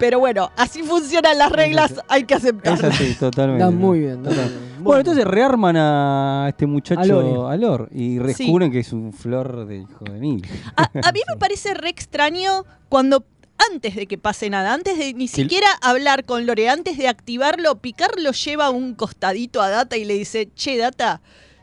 [0.01, 2.83] pero bueno, así funcionan las reglas, hay que Es aceptarlas.
[2.95, 3.63] así, totalmente.
[3.63, 4.51] Está muy bien, Total.
[4.79, 9.77] Bueno, entonces rearman a este muchacho, A Lore, y descubren que es un flor de
[9.77, 10.43] hijo de mil.
[10.75, 13.23] A, a mí me parece re extraño cuando
[13.71, 17.75] antes de que pase nada, antes de ni siquiera hablar con Lore, antes de activarlo,
[17.75, 21.21] Picard lo lleva a un costadito a Data y le dice, che, Data,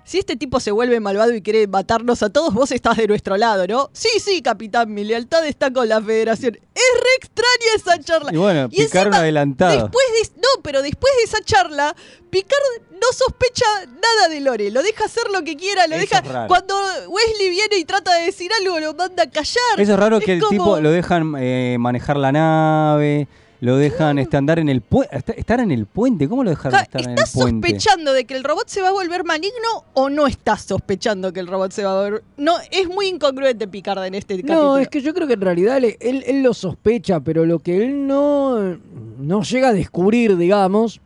[0.09, 3.37] si este tipo se vuelve malvado y quiere matarnos a todos, vos estás de nuestro
[3.37, 3.91] lado, ¿no?
[3.93, 6.55] Sí, sí, capitán, mi lealtad está con la federación.
[6.57, 8.31] Es re extraña esa charla.
[8.33, 9.73] Y bueno, Y picaron encima, adelantado.
[9.73, 11.95] Después de, no, pero después de esa charla,
[12.31, 12.59] Picard
[12.91, 14.71] no sospecha nada de Lore.
[14.71, 16.47] Lo deja hacer lo que quiera, lo Eso deja.
[16.47, 16.75] Cuando
[17.09, 19.77] Wesley viene y trata de decir algo, lo manda a callar.
[19.77, 23.29] Eso es raro que el tipo lo dejan eh, manejar la nave,
[23.61, 25.17] lo dejan este, andar en el puente.
[25.37, 27.67] Estar en el puente, ¿cómo lo dejaron Ja, estar en el ¿Estás puente?
[27.69, 31.41] sospechando de que el robot se va a volver maligno o no estás sospechando que
[31.41, 32.23] el robot se va a volver.?
[32.37, 34.63] No, es muy incongruente Picard en este capítulo.
[34.63, 37.59] No, es que yo creo que en realidad él, él- él lo sospecha, pero lo
[37.59, 38.79] que él no,
[39.19, 41.01] no llega a descubrir, digamos,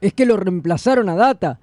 [0.00, 1.58] es que lo reemplazaron a Data.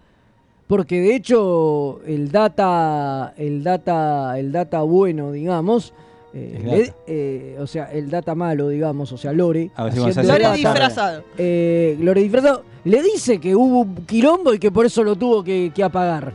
[0.67, 5.93] Porque de hecho, el data, el data, el data bueno, digamos,
[6.33, 9.69] eh, eh, o sea, el data malo, digamos, o sea, Lore.
[9.75, 11.23] A ver si haciendo Lore Data, disfrazado.
[11.37, 15.43] eh, Lore disfrazado, le dice que hubo un quilombo y que por eso lo tuvo
[15.43, 16.33] que, que apagar.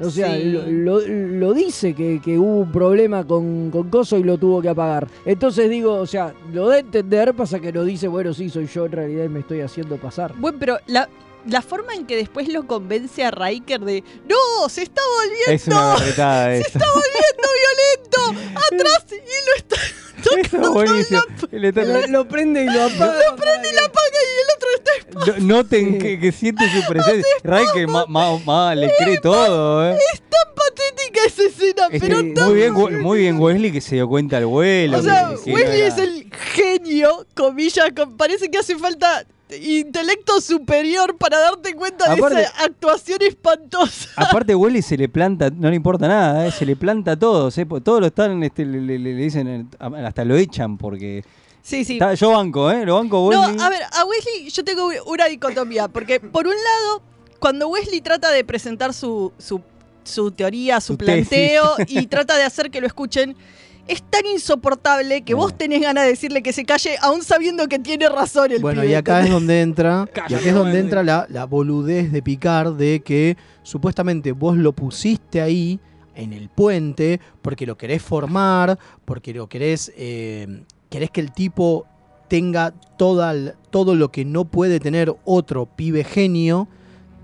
[0.00, 0.50] O sea, Sí.
[0.50, 4.60] lo, lo- lo dice que, que hubo un problema con, con Coso y lo tuvo
[4.60, 5.06] que apagar.
[5.24, 8.86] Entonces digo, o sea, lo de entender pasa que lo dice, bueno, sí, soy yo
[8.86, 10.34] en realidad y me estoy haciendo pasar.
[10.36, 11.08] Bueno, pero la,
[11.46, 14.02] la forma en que después lo convence a Riker de.
[14.28, 14.68] ¡No!
[14.68, 15.52] ¡Se está volviendo!
[15.52, 16.08] Es una ¡Se
[16.58, 16.68] eso.
[16.68, 18.50] está volviendo violento!
[18.72, 19.06] ¡Atrás!
[19.10, 19.76] Y lo está.
[20.40, 21.20] Eso es buenísimo.
[21.52, 23.18] Y le está- Lo, lo prende y lo apaga.
[23.30, 24.44] Lo prende y la apaga y
[25.14, 27.24] no- noten que, que siente su presencia.
[27.42, 29.96] Riker ma- ma- ma- le cree todo, ¿eh?
[30.12, 32.46] Es tan patética esa escena, Este, pero tan...
[32.48, 34.98] muy, bien, muy bien Wesley que se dio cuenta al vuelo.
[34.98, 38.76] O sea, que- que no Wesley era- es el genio, comillas, con- parece que hace
[38.76, 39.24] falta
[39.62, 44.08] intelecto superior para darte cuenta Aparte- de esa actuación espantosa.
[44.16, 46.50] Aparte, Wesley se le planta, no le importa nada, ¿eh?
[46.52, 47.56] se le planta a todos.
[47.58, 47.66] ¿eh?
[47.82, 49.66] Todos lo están, este, le, le- le dicen, eh,
[50.04, 51.24] hasta lo echan porque.
[51.62, 51.94] Sí, sí.
[51.94, 52.84] Está- yo banco, ¿eh?
[52.84, 53.56] Lo banco No, Wesley.
[53.60, 57.02] a ver, a Wesley yo tengo una dicotomía, porque por un lado,
[57.38, 59.60] cuando Wesley trata de presentar su, su,
[60.04, 61.28] su teoría, su, Su tesis.
[61.28, 63.34] planteo y trata de hacer que lo escuchen,
[63.86, 67.78] es tan insoportable que vos tenés ganas de decirle que se calle, aún sabiendo que
[67.78, 71.02] tiene razón el Bueno, pibe, y acá es donde entra, y acá es donde entra
[71.02, 75.78] la, la boludez de Picard de que supuestamente vos lo pusiste ahí
[76.14, 81.86] en el puente porque lo querés formar, porque lo querés, eh, querés que el tipo
[82.28, 86.68] tenga toda, todo lo que no puede tener otro pibe genio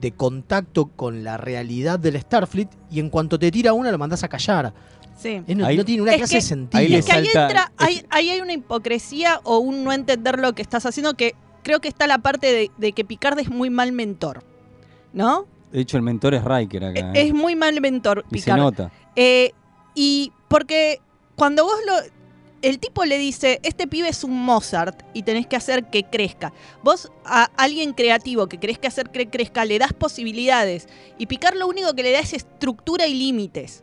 [0.01, 4.25] de contacto con la realidad del Starfleet y en cuanto te tira una lo mandás
[4.25, 4.73] a callar.
[5.21, 5.43] Sí.
[5.55, 6.81] No, Ahí- no tiene una Es clase que- de sentido.
[6.81, 10.55] ahí Es que ahí entra, ahí, ahí hay una hipocresía o un no entender lo
[10.55, 13.69] que estás haciendo que creo que está la parte de, de que Picard es muy
[13.69, 14.43] mal mentor,
[15.13, 15.47] ¿no?
[15.73, 17.13] De hecho, el mentor es Riker acá.
[17.15, 17.27] ¿eh?
[17.29, 18.59] Es muy mal mentor y se Picard.
[18.59, 18.91] nota.
[19.15, 19.53] Eh,
[19.95, 21.01] y porque
[21.37, 21.95] cuando vos lo.
[22.63, 26.53] El tipo le dice, este pibe es un Mozart y tenés que hacer que crezca.
[26.83, 30.87] Vos a alguien creativo que querés que hacer que crezca le das posibilidades.
[31.17, 33.83] Y Picard lo único que le da es estructura y límites.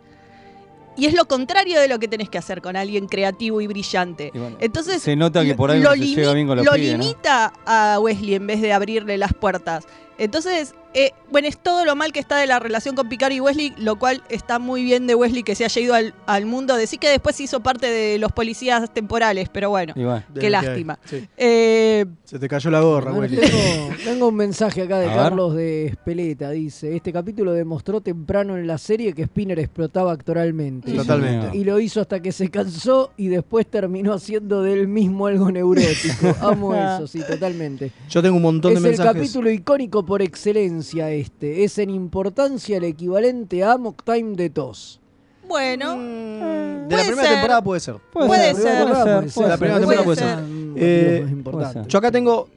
[0.97, 4.31] Y es lo contrario de lo que tenés que hacer con alguien creativo y brillante.
[4.33, 6.57] Y bueno, Entonces, se nota que por ahí lo no se lleva limi- bien con
[6.57, 6.97] los lo pibes, ¿no?
[7.03, 9.85] limita a Wesley en vez de abrirle las puertas.
[10.17, 13.39] Entonces, eh, bueno, es todo lo mal que está de la relación con Picard y
[13.39, 16.75] Wesley, lo cual está muy bien de Wesley que se haya ido al, al mundo.
[16.75, 19.93] Decir que después se hizo parte de los policías temporales, pero bueno,
[20.39, 20.97] qué lástima.
[21.05, 21.27] sí.
[21.37, 23.49] Eh, Se te cayó la gorra, Bueno, Wesley.
[23.51, 25.07] tengo, tengo un mensaje acá de.
[25.07, 26.51] Carlos de Espeleta.
[26.51, 30.93] Dice: Este capítulo demostró temprano en la serie que Spinner explotaba actoralmente.
[30.93, 31.57] Totalmente.
[31.57, 35.51] Y lo hizo hasta que se cansó y después terminó haciendo de él mismo algo
[35.51, 36.35] neurótico.
[36.41, 37.91] Amo eso, sí, totalmente.
[38.09, 39.13] Yo tengo un montón Es de el mensajes.
[39.21, 41.63] capítulo icónico por excelencia este.
[41.63, 44.99] Es en importancia el equivalente a Amok Time de TOS.
[45.47, 47.31] bueno, De la primera ser.
[47.33, 47.95] temporada puede ser.
[48.11, 50.29] Puede ser, temporada puede ser, ser, la primera temporada puede ser.
[50.29, 50.37] ser.
[50.43, 51.43] Mm, Eh.
[51.87, 52.49] Yo acá tengo.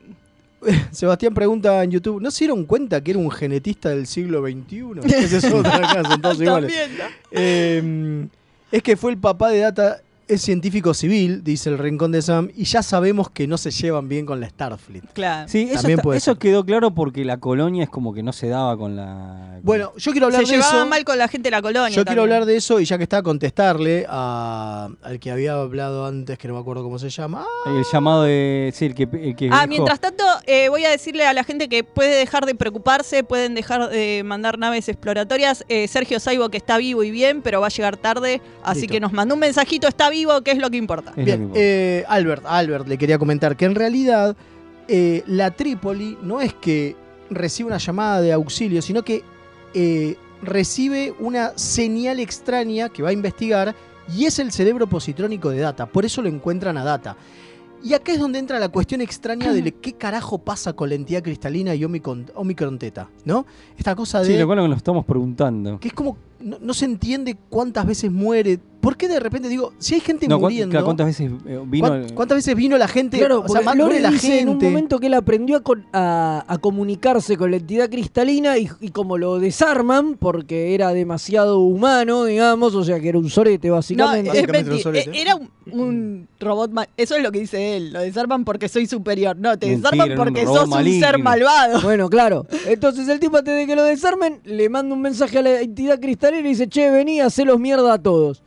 [0.91, 5.01] Sebastián pregunta en YouTube: ¿No se dieron cuenta que era un genetista del siglo XXI?
[7.33, 8.27] Eh,
[8.73, 10.01] es que fue el papá de Data,
[10.35, 14.09] es científico civil, dice el rincón de Sam, y ya sabemos que no se llevan
[14.09, 15.05] bien con la Starfleet.
[15.13, 15.49] Claro.
[15.49, 16.39] Sí, eso, También está- puede eso ser.
[16.39, 19.51] quedó claro porque la colonia es como que no se daba con la.
[19.57, 20.87] con- Bueno, yo quiero hablar Se de llevaba eso.
[20.87, 21.89] mal con la gente de la colonia.
[21.91, 22.21] Yo quiero también.
[22.25, 26.39] hablar de eso y ya que está a contestarle a- al que había hablado antes,
[26.39, 27.45] que no me acuerdo cómo se llama.
[27.67, 28.73] Ah, El llamado de.
[28.75, 29.05] Sí, el que.
[29.05, 32.15] El que Ah, dijo- mientras tanto, eh, voy a decirle a la gente que puede
[32.17, 35.65] dejar de preocuparse, pueden dejar de mandar naves exploratorias.
[35.69, 38.93] Eh, Sergio Saibo que está vivo y bien, pero va a llegar tarde, así Listo.
[38.93, 41.11] que nos mandó un mensajito, está vivo, que es lo que importa.
[41.11, 41.61] es lo que Bien, importa.
[41.63, 44.37] eh, Albert, Albert le quería comentar que en realidad
[44.89, 46.97] eh, la Trípoli no es que
[47.31, 49.23] recibe una llamada de auxilio, sino que
[49.75, 53.75] eh, recibe una señal extraña que va a investigar
[54.17, 55.87] y es el cerebro positrónico de Data.
[55.87, 57.17] Por eso lo encuentran a Data.
[57.83, 61.23] Y acá es donde entra la cuestión extraña de qué carajo pasa con la entidad
[61.23, 63.47] cristalina y Omicron, Omicron Theta, ¿no?
[63.79, 64.27] Esta cosa de...
[64.27, 65.79] Sí, lo cual nos estamos preguntando.
[65.81, 66.17] que es como...
[66.41, 68.59] No, no se entiende cuántas veces muere.
[68.81, 70.83] ¿Por qué de repente digo, si hay gente No, ¿cuán- muriendo...
[70.83, 71.87] ¿Cuántas veces eh, vino.?
[71.89, 73.19] ¿Cuán- ¿Cuántas veces vino la gente?
[73.19, 74.71] Claro, o sea, Lore muere la dice en un gente.
[74.71, 78.89] momento que él aprendió a, con- a- a comunicarse con la entidad cristalina y, y
[78.89, 83.75] como lo desarman porque era demasiado humano, digamos, o sea que era un sorete No,
[83.75, 84.31] básicamente.
[84.31, 86.71] es Básicamente un Era un, un robot.
[86.97, 87.93] Eso es lo que dice él.
[87.93, 89.37] Lo desarman porque soy superior.
[89.37, 91.83] No, te Mentira, desarman un porque sos un ser malvado.
[91.83, 92.47] Bueno, claro.
[92.67, 96.01] Entonces el tipo antes de que lo desarmen le manda un mensaje a la entidad
[96.01, 98.43] cristalina y dice, che, vení, hacelos mierda a todos.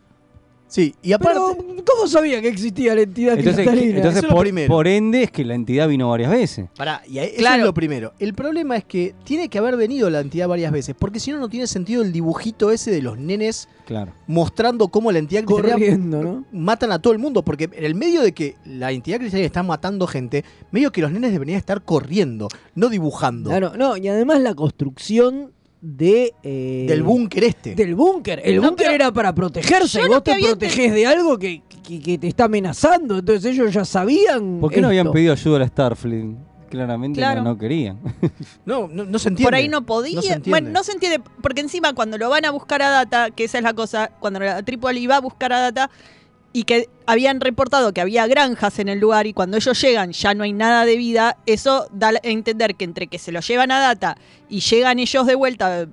[0.65, 1.39] Sí, y aparte.
[1.39, 3.97] Pero, ¿cómo sabía que existía la entidad Entonces, cristalina?
[3.97, 4.67] entonces Eso es lo por, primero.
[4.73, 6.67] por ende es que la entidad vino varias veces.
[6.75, 7.57] Pará, y ahí- eso Claro.
[7.57, 8.13] es lo primero.
[8.17, 11.37] El problema es que tiene que haber venido la entidad varias veces, porque si no,
[11.37, 14.13] no tiene sentido el dibujito ese de los nenes Claro.
[14.25, 18.31] mostrando cómo la entidad cristalina matan a todo el mundo, porque en el medio de
[18.31, 22.89] que la entidad cristalina está matando gente, medio que los nenes deberían estar corriendo, no
[22.89, 23.51] dibujando.
[23.51, 25.51] Claro, no, y además la construcción
[25.85, 26.33] de...
[26.43, 27.75] eh, Del búnker este.
[27.75, 28.41] Del búnker.
[28.43, 29.99] El No, búnker era para protegerse.
[30.01, 33.17] Y vos que te había protegés de algo que, que- que te está amenazando.
[33.19, 34.59] Entonces ellos ya sabían.
[34.61, 36.35] ¿Por qué no habían pedido ayuda a la Starfleet?
[36.69, 37.43] Claramente no- Claro.
[37.43, 37.99] no, querían.
[38.65, 39.43] No, no, no se entiende.
[39.43, 40.15] Por ahí no podía.
[40.15, 40.49] No se entiende.
[40.49, 41.21] bueno, no se entiende.
[41.41, 44.39] Porque encima, cuando lo van a buscar a Data, que esa es la cosa, cuando
[44.39, 45.89] la Tripoli va a buscar a Data,
[46.53, 50.33] y que habían reportado que había granjas en el lugar y cuando ellos llegan ya
[50.35, 53.71] no hay nada de vida, eso da a entender que entre que se lo llevan
[53.71, 54.15] a data
[54.49, 55.87] y llegan ellos de vuelta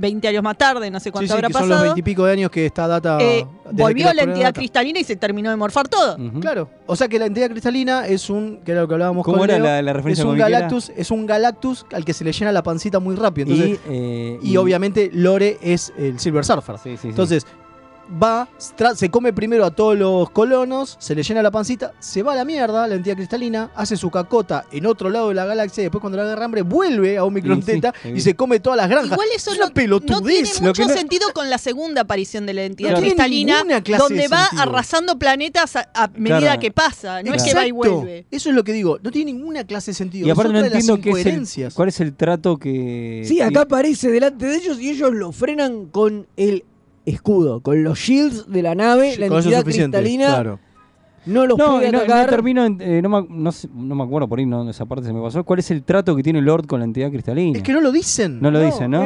[0.00, 2.24] 20 años más tarde, no sé Sí, cuánto sí, habrá que son los pasado, veintipico
[2.24, 3.18] de años que está data.
[3.20, 4.52] eh, volvió la entidad data.
[4.60, 6.16] cristalina y se terminó de morfar todo.
[6.40, 6.70] Claro.
[6.86, 8.58] O sea que la entidad cristalina es un.
[8.64, 10.38] que era lo que hablábamos ¿Cómo con era Leo, la- la referencia Es un?
[10.38, 13.50] Galactus, es un Galactus al que se le llena la pancita muy rápido.
[13.52, 16.76] Entonces, y, eh, y, obviamente Lore es el Silver Surfer.
[17.02, 17.44] Entonces,
[18.10, 18.48] va,
[18.94, 22.36] se come primero a todos los colonos, se le llena la pancita, se va a
[22.36, 25.84] la mierda, la entidad cristalina, hace su cacota en otro lado de la galaxia y
[25.84, 28.20] después cuando le agarra hambre vuelve a un microteta sí, y sí.
[28.20, 29.12] se come todas las granjas.
[29.12, 30.60] Igual eso es no, una pelotudez.
[30.60, 33.80] no tiene mucho no- sentido con la segunda aparición de la entidad No cristalina, donde
[34.22, 34.62] de va sentido.
[34.62, 36.60] arrasando planetas a, a medida Claro.
[36.60, 37.22] que pasa.
[37.22, 38.26] No es que va y vuelve.
[38.30, 38.98] Eso es lo que digo.
[39.02, 40.26] No tiene ninguna clase de sentido.
[40.26, 41.74] Y aparte es no entiendo qué es el, incoherencias.
[41.74, 43.22] cuál es el trato que...
[43.26, 46.64] Sí, acá aparece delante de ellos y ellos lo frenan con el
[47.08, 50.26] escudo, con los shields de la nave, la entidad cristalina.
[50.26, 50.58] claro.
[51.26, 52.30] No los no, puede no, no atacar.
[52.30, 55.04] termino, en- eh, no, me, no sé- no me acuerdo por ahí, no, esa parte
[55.04, 55.44] se me pasó.
[55.44, 57.58] ¿Cuál es el trato que tiene Lord con la entidad cristalina?
[57.58, 58.38] Es que no lo dicen.
[58.40, 59.02] No lo dicen, ¿no?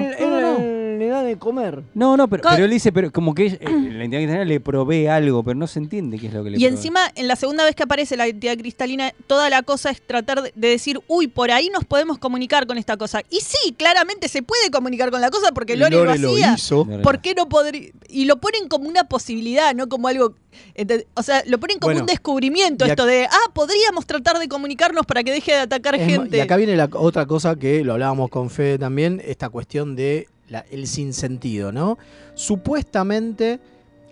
[1.35, 1.83] De comer.
[1.95, 4.61] No, no, pero, Co- pero él dice, pero como que eh, la entidad cristalina le
[4.61, 6.75] provee algo, pero no se entiende qué es lo que le Y provee.
[6.77, 10.43] encima, en la segunda vez que aparece la entidad cristalina, toda la cosa es tratar
[10.43, 13.23] de- de decir, uy, por ahí nos podemos comunicar con esta cosa.
[13.31, 16.55] Y sí, claramente se puede comunicar con la cosa porque Lore, Lore lo lo hacía.
[16.55, 16.87] hizo.
[17.03, 17.91] ¿Por qué no podría?
[18.09, 20.35] Y lo ponen como una posibilidad, no como algo.
[20.75, 24.05] ente- O sea, lo ponen como Bueno, un descubrimiento y ac- esto de, ah, podríamos
[24.07, 26.37] tratar de comunicarnos para que deje de atacar Es ma- gente.
[26.37, 30.29] Y acá viene la otra cosa que lo hablábamos con Fede también, esta cuestión de
[30.53, 31.99] la- el sinsentido, ¿no?
[32.35, 33.59] Supuestamente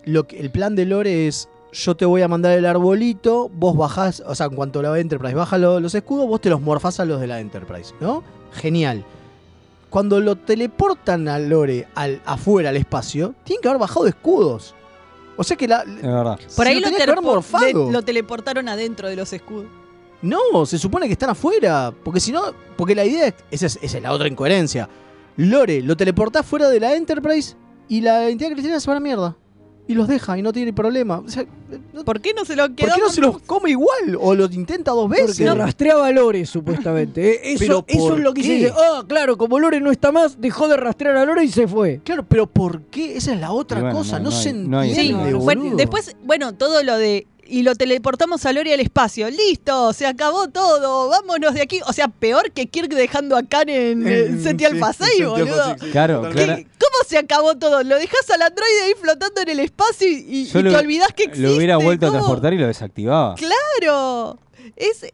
[0.05, 3.77] lo que, el plan de Lore es yo te voy a mandar el arbolito, vos
[3.77, 6.99] bajás, o sea, en cuanto la Enterprise baja lo- los escudos, vos te los morfás
[6.99, 8.23] a los de la Enterprise, ¿no?
[8.51, 9.05] Genial.
[9.89, 14.73] Cuando lo teleportan a Lore al, afuera, al espacio, tienen que haber bajado escudos.
[15.37, 15.83] O sea que la...
[15.83, 16.37] Es verdad.
[16.55, 16.97] por se ahí lo, le-
[18.01, 19.67] teleportaron adentro de los escudos.
[20.21, 21.93] No, se supone que están afuera.
[22.03, 24.87] Porque si no, porque la idea es, esa es, esa es la otra incoherencia.
[25.37, 27.55] Lore lo teleportás fuera de la Enterprise
[27.87, 29.37] y la entidad cristiana se va a la mierda.
[29.87, 31.17] Y los deja y no tiene problema.
[31.19, 31.43] O sea,
[32.05, 32.87] ¿Por qué no se lo quedó?
[32.87, 34.15] ¿Por qué no se los come igual?
[34.21, 35.37] O lo intenta dos veces.
[35.37, 37.29] Porque rastreaba a Lore, supuestamente.
[37.31, 38.71] Eh, Eso, ¿Pero eso es lo que dice.
[38.73, 41.99] Ah, claro, como Lore no está más, dejó de rastrear a Lore y se fue.
[42.05, 43.17] Claro, pero ¿por qué?
[43.17, 44.19] Esa es la otra bueno, cosa.
[44.19, 47.27] no- No, no se hay- no hay Sí, entiende, después, bueno, todo lo de.
[47.47, 49.29] Y lo teleportamos a Lori al espacio.
[49.29, 51.09] Listo, se acabó todo.
[51.09, 51.81] Vámonos de aquí.
[51.85, 55.15] O sea, peor que Kirk dejando a Khan en En- Seti sí, Alpha 6, en
[55.17, 55.63] Seti boludo.
[55.63, 56.63] Alpha 6, Claro, ¿Qué- claro.
[56.79, 57.83] ¿Cómo se acabó todo?
[57.83, 60.77] Lo dejas al androide ahí flotando en el espacio y, y- Yo y lo- te
[60.77, 61.47] olvidás que existe.
[61.47, 63.35] Lo hubiera vuelto a transportar y lo desactivaba.
[63.35, 64.39] Claro.
[64.75, 65.05] Es,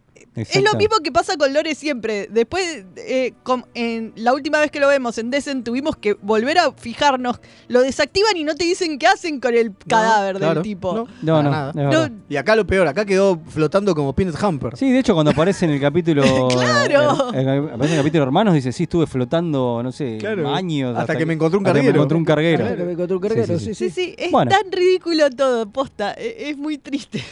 [0.42, 2.28] es lo mismo que pasa con Lore siempre.
[2.32, 3.34] Después, eh,
[3.74, 7.40] en la última vez que lo vemos en Descent, tuvimos que volver a fijarnos.
[7.68, 10.94] Lo desactivan y no te dicen qué hacen con el cadáver Claro, del tipo.
[10.94, 12.12] no, No, no, nada.
[12.30, 14.78] Y acá lo peor, acá quedó flotando como Peanut Hamper.
[14.78, 16.24] Sí, de hecho, cuando aparece en el capítulo.
[16.58, 17.12] Claro.
[17.12, 20.54] aparece en el capítulo Hermanos, dice: Sí, estuve flotando, no sé, Claro.
[20.54, 20.96] años.
[20.98, 21.94] Hasta que me encontré un hasta que carguero.
[21.94, 22.66] me encontré un carguero.
[22.66, 24.52] Claro, me encontré un carguero, sí, Sí, sí, es Bueno.
[24.52, 26.14] tan ridículo todo, posta.
[26.14, 27.24] e- Es, muy triste.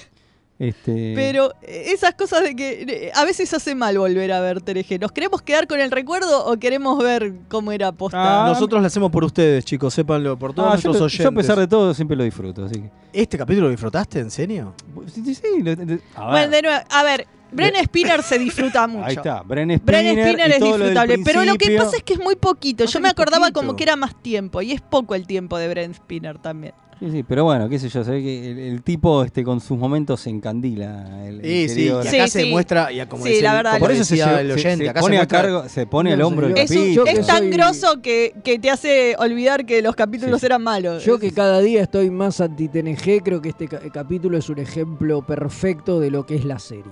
[0.58, 4.62] Este, Pero eh, esas cosas de que eh, a veces hace mal volver a ver
[4.62, 5.00] TRG.
[5.02, 8.46] ¿Nos queremos quedar con el recuerdo o queremos ver cómo era posta?
[8.48, 11.24] Nosotros lo hacemos por ustedes, chicos, sépanlo, por todos Ah, yo, nuestros pe- oyentes.
[11.24, 12.64] yo, a pesar de todo, siempre lo disfruto.
[12.66, 12.90] Así que.
[13.12, 14.74] ¿Este capítulo lo disfrutaste, en serio?
[15.14, 16.32] Sí, sí, sí, lo- de- a ver.
[16.32, 19.06] Bueno, de nuevo, a ver, Bren Spinner se disfruta mucho.
[19.06, 19.82] Ahí está, Bren Spinner.
[20.16, 22.86] Bren Spinner es lo disfrutable, pero lo que pasa es que es muy poquito.
[22.86, 23.60] Yo me acordaba poquito.
[23.60, 26.74] como que era más tiempo y es poco el tiempo de Bren Spinner también.
[26.98, 29.60] Sí, sí, pero bueno, qué sé yo, se ve que el, el tipo este, con
[29.60, 31.26] sus momentos se encandila.
[31.28, 32.50] El, el Sí, sí, querido- y acá Sí, se sí.
[32.50, 34.90] muestra, y como Sí, la verdad, como Por eso se, decía el se- oyente, se
[34.90, 36.58] acá pone se a cargo, se pone al No, hombro el.
[36.58, 40.64] Es, un- es tan soy- grosso que, que te hace olvidar que los capítulos eran
[40.64, 41.04] malos.
[41.04, 45.22] Yo que cada día estoy más anti-TNG, creo que este ca- capítulo es un ejemplo
[45.26, 46.84] perfecto de lo que es la serie.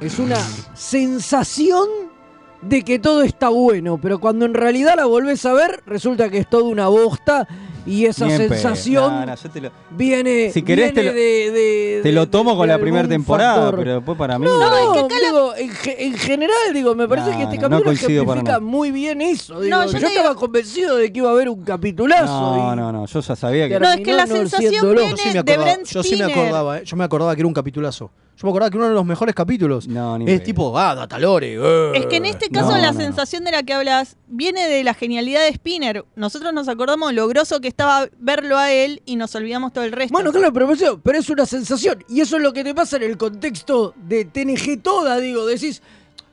[0.00, 0.36] Es una
[0.74, 1.86] sensación
[2.60, 6.38] de que todo está bueno, pero cuando en realidad la volvés a ver, resulta que
[6.38, 7.46] es toda una bosta
[7.88, 11.50] y esa en sensación No, no, yo te lo, viene, Si querés te lo- de,
[11.50, 13.78] de- te lo de- tomo con la primera temporada, factor.
[13.78, 14.44] pero después para mí.
[14.44, 14.58] No,
[15.08, 18.60] digo, en, ge- en general, digo, me parece No, que este no, no capítulo ejemplifica
[18.60, 19.60] muy bien eso.
[19.60, 19.76] digo.
[19.76, 22.26] No, yo yo estaba convencido de que iba a haber un capitulazo.
[22.56, 23.80] No, y- no, no, yo ya sabía que.
[23.80, 26.16] No, es que la no sensación viene Yo sí me de acordaba, Brent yo sí
[26.16, 28.10] me acordaba, eh, yo me acordaba que era un capitulazo.
[28.40, 29.88] Yo me acordaba que uno de los mejores capítulos.
[29.88, 30.44] No, ni es pedo.
[30.44, 31.54] tipo, ah, Datalore.
[31.56, 31.90] eh.
[31.94, 33.00] Es que en este caso No, la no, no.
[33.00, 36.04] sensación de la que hablas viene de la genialidad de Spinner.
[36.14, 39.92] Nosotros nos acordamos lo groso que estaba verlo a él y nos olvidamos todo el
[39.92, 40.12] resto.
[40.12, 42.04] Bueno, claro, pero, pero- pero es una sensación.
[42.08, 45.46] Y eso es lo que te pasa en el contexto de TNG toda, digo.
[45.46, 45.80] Decís,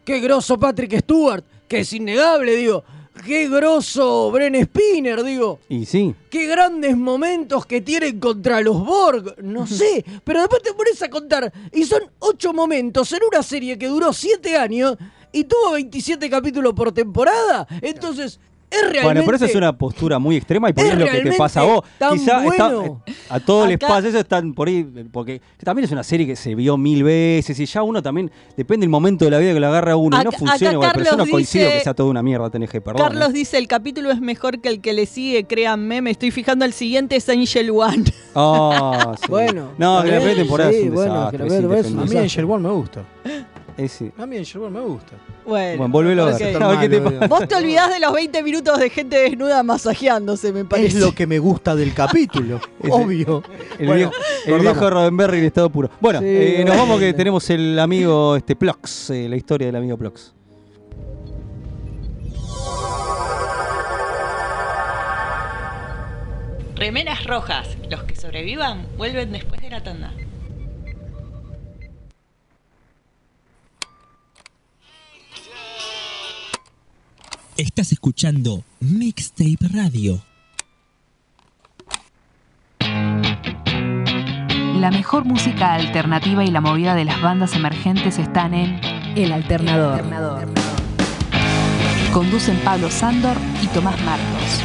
[0.04, 2.84] qué grosso Patrick Stewart, que es innegable, digo.
[3.28, 5.60] qué grosso Bren Spinner, digo.
[5.70, 6.16] Y sí.
[6.32, 9.36] Qué grandes momentos que tienen contra los Borg.
[9.44, 11.54] No sé, pero después te pones a contar.
[11.72, 14.98] Y son ocho momentos en una serie que duró siete años
[15.32, 17.68] y tuvo 27 capítulos por temporada.
[17.82, 18.40] Entonces,
[18.72, 19.04] es realmente...
[19.04, 21.22] Bueno, pero eso es una postura muy extrema y por ahí Es es lo que
[21.32, 21.82] te pasa a vos.
[22.12, 23.02] Quizá está- bueno.
[23.30, 26.36] a todos les Acá- pasa eso, están por ahí, porque también es una serie que
[26.36, 29.60] se vio mil veces y ya uno también, depende del momento de la vida que
[29.60, 31.84] lo agarra uno y no funciona acá igual, pero yo no Carlos coincido dice- que
[31.84, 32.96] sea toda una mierda TNG, perdón.
[32.98, 33.34] Carlos eh.
[33.34, 36.74] dice, el capítulo es mejor que el que le sigue, créanme, me estoy fijando al
[36.74, 38.04] siguiente, es Angel One.
[38.36, 39.28] Ah, sí.
[39.30, 41.38] Bueno, No, la primera temporada sí, es un bueno, desastre.
[41.38, 42.18] que la es A mí.
[42.18, 43.04] Angel One me gusta.
[43.78, 44.14] Ese.
[44.18, 45.14] A mí Angel One me gusta.
[45.46, 46.64] Bueno, Bueno, volvelo a ver.
[46.64, 47.28] A ver qué te pasa.
[47.28, 50.88] Vos te olvidás de los 20 minutos de gente desnuda masajeándose, me parece.
[50.88, 53.44] Es lo que me gusta del capítulo, obvio.
[53.78, 55.90] El, Bueno, viejo, el viejo Roddenberry en estado puro.
[56.00, 59.76] Bueno, Sí, eh, nos vamos que tenemos el amigo este Plox, eh, la historia del
[59.76, 60.34] amigo Plox.
[66.76, 67.68] Remeras rojas.
[67.90, 70.12] Los que sobrevivan vuelven después de la tanda.
[77.58, 80.22] Estás escuchando Mixtape Radio.
[84.78, 88.82] La mejor música alternativa y la movida de las bandas emergentes están en
[89.16, 90.04] El Alternador.
[92.12, 94.62] Conducen Pablo Sándor y Tomás Marcos.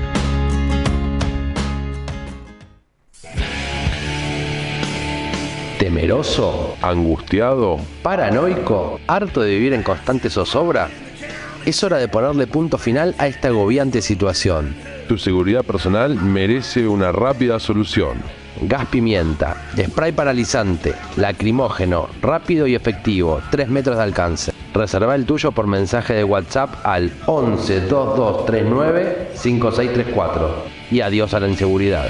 [5.95, 6.75] ¿Temeroso?
[6.81, 7.79] ¿Angustiado?
[8.03, 8.99] ¿Paranoico?
[9.07, 10.89] ¿Harto de vivir en constante zozobra?
[11.65, 14.75] Es hora de ponerle punto final a esta agobiante situación.
[15.07, 18.17] Tu seguridad personal merece una rápida solución.
[18.63, 24.51] Gas pimienta, spray paralizante, lacrimógeno, rápido y efectivo, 3 metros de alcance.
[24.73, 30.55] Reserva el tuyo por mensaje de WhatsApp al 11 2239 5634.
[30.91, 32.09] Y adiós a la inseguridad.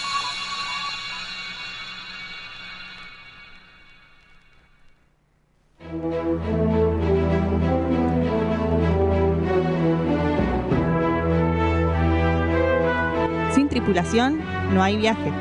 [13.91, 14.39] Sin tripulación
[14.73, 15.33] no hay viaje.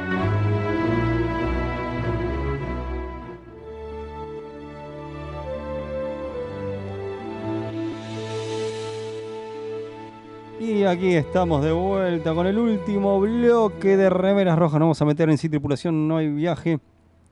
[10.58, 14.80] Y aquí estamos de vuelta con el último bloque de Remeras Rojas.
[14.80, 16.80] Nos vamos a meter en Sin Tripulación, no hay viaje.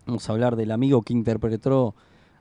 [0.06, 1.96] Vamos a hablar del amigo que interpretó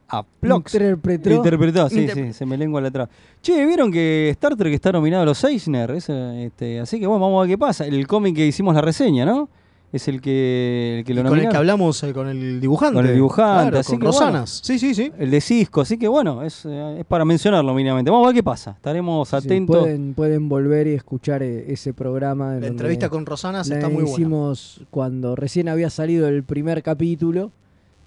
[0.09, 0.73] a Plox.
[0.73, 1.29] Interpretó.
[1.31, 3.09] Interpretó, sí, Interpre- sí, se me lengua la traba.
[3.41, 5.91] Che, ¿vieron que Star Trek está nominado a los Eisner?
[5.91, 7.85] Ese, este, así que bueno, vamos a ver qué pasa.
[7.85, 9.49] El cómic que hicimos la reseña, ¿no?
[9.89, 12.95] Es el que, el que lo con el que hablamos eh, con el dibujante.
[12.95, 14.33] Con el dibujante, Claro, así con que Rosanas.
[14.33, 15.11] bueno, Sí, sí, sí.
[15.17, 18.11] El de Cisco, así que bueno, es, eh, es para mencionarlo mínimamente.
[18.11, 18.71] Vamos a ver qué pasa.
[18.71, 19.77] Estaremos Sí, atentos.
[19.79, 22.55] pueden, pueden volver y escuchar eh, ese programa.
[22.55, 24.09] La entrevista con Rosanas está muy buena.
[24.11, 27.51] hicimos cuando recién había salido el primer capítulo.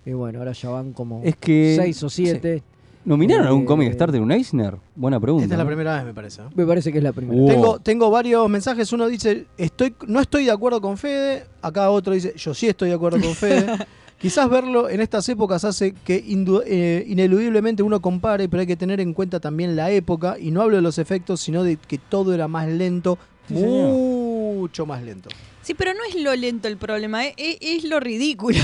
[0.06, 2.62] Y bueno, ahora ya van como Es que- seis o siete.
[3.04, 4.76] ¿Nominaron algún Eh, cómic de Star Trek un Eisner?
[4.94, 5.44] Buena pregunta.
[5.44, 5.68] Esta es la ¿no?
[5.68, 6.42] primera vez, me parece.
[6.42, 6.44] ¿eh?
[6.54, 7.34] Me parece que es la primera.
[7.40, 7.48] Wow.
[7.48, 8.92] Tengo, tengo varios mensajes.
[8.92, 11.44] Uno dice, estoy, no estoy de acuerdo con Fede.
[11.62, 13.66] Acá otro dice, yo sí estoy de acuerdo con Fede.
[14.20, 18.76] Quizás verlo en estas épocas hace que indu- eh, ineludiblemente uno compare, pero hay que
[18.76, 20.36] tener en cuenta también la época.
[20.38, 23.16] Y no hablo de los efectos, sino de que todo era más lento,
[23.48, 23.94] Sí, señor.
[23.94, 25.30] mucho más lento.
[25.62, 28.58] Sí, pero no es lo lento el problema, es, es- es lo ridículo.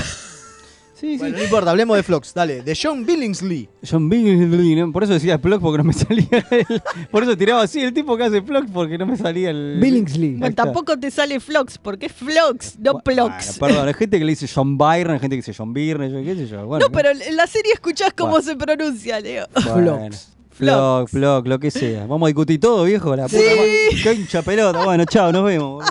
[0.99, 2.33] Sí, Bueno, no importa, hablemos de Flox.
[2.33, 3.69] Dale, de John Billingsley.
[3.87, 4.91] John Billingsley, ¿no?
[4.91, 6.81] por eso decía Flock porque no me salía el,
[7.11, 9.79] Por eso tiraba así el tipo que hace Flock porque no me salía el.
[9.79, 10.35] Billingsley.
[10.37, 13.59] Bueno, tampoco te sale Flox, porque es Flox, no Bueno, Plox.
[13.59, 16.23] perdón, hay gente que le dice John Byron, hay gente que dice John Byrne, yo
[16.23, 16.65] qué sé yo.
[16.65, 18.45] Bueno, no, pero en la serie escuchás cómo Bueno.
[18.45, 19.45] se pronuncia, Leo.
[19.71, 20.09] Bueno,
[20.49, 22.07] Flock, Flock, lo que sea.
[22.07, 23.15] Vamos a discutir todo, viejo.
[23.15, 23.89] La puta madre.
[24.01, 24.83] Qué hincha pelota.
[24.83, 25.85] Bueno, chao, nos vemos.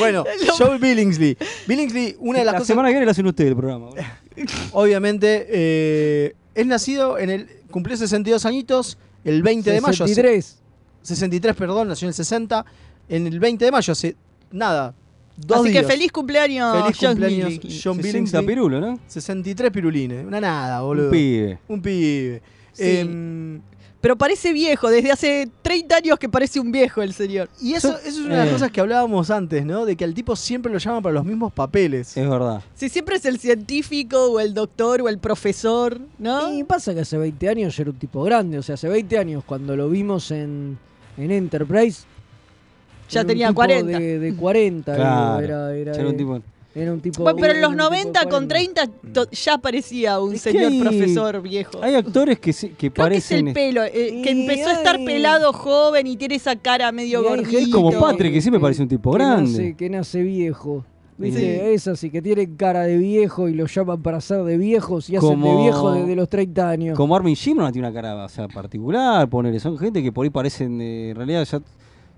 [0.00, 0.24] Bueno,
[0.58, 1.36] John Billingsley.
[1.68, 2.66] Billingsley, una de las la cosas.
[2.66, 3.90] semana que viene lo hacen ustedes el programa.
[4.72, 7.48] Obviamente, eh, es nacido en el.
[7.70, 10.04] Cumplió 62 añitos el 20 de mayo.
[10.04, 10.56] hace- 63.
[11.02, 12.64] 63, perdón, nació en el 60.
[13.08, 14.16] En el 20 de mayo, hace
[14.50, 14.94] nada.
[15.36, 15.86] Dos Así días.
[15.86, 17.80] que feliz cumpleaños, Feliz John cumpleaños, Billingsley.
[17.82, 18.46] John 60 Billingsley.
[18.46, 19.00] pirulo, ¿no?
[19.06, 20.26] 63 pirulines.
[20.26, 21.06] Una nada, boludo.
[21.06, 21.58] Un pibe.
[21.68, 22.42] Un pibe.
[22.72, 22.82] Sí.
[22.98, 23.60] Em,
[24.00, 27.50] Pero parece viejo, desde hace 30 años que parece un viejo el señor.
[27.60, 28.52] y eso, eso es una de las eh.
[28.52, 29.84] cosas que hablábamos antes, ¿no?
[29.84, 32.16] De que al tipo siempre lo llaman para los mismos papeles.
[32.16, 32.62] Es verdad.
[32.74, 36.50] Si siempre es el científico o el doctor o el profesor, ¿no?
[36.54, 38.56] Y pasa que hace 20 años ya era un tipo grande.
[38.58, 40.78] O sea, hace 20 años cuando lo vimos en,
[41.18, 42.04] en Enterprise.
[43.10, 43.98] Ya era un tenía tipo 40.
[43.98, 44.92] De, de 40.
[44.92, 45.40] digo, Claro.
[45.44, 46.42] era, era, Ya era un tipo-
[46.74, 47.22] era un tipo.
[47.22, 48.86] Bueno, pero en los un tipo 90 con 40.
[48.86, 51.82] 30 to- ya parecía un Es señor hay- profesor viejo.
[51.82, 53.48] Hay actores que, sí- que Creo que es parecen.
[53.48, 57.58] el pelo, eh, que empezó a estar pelado joven y tiene esa cara medio gordita.
[57.58, 59.50] Es como Patrick, que siempre parece un tipo que grande.
[59.50, 60.84] Nace, que nace viejo.
[61.18, 61.38] ¿Viste?
[61.40, 61.46] Sí.
[61.74, 65.16] Es así, que tienen cara de viejo y lo llaman para ser de viejos y
[65.16, 66.96] hacen Como- de viejo desde los 30 años.
[66.96, 69.60] Como Armin Shimon tiene una cara o sea, particular, ponele.
[69.60, 71.60] Son gente que por ahí parecen, eh, en realidad ya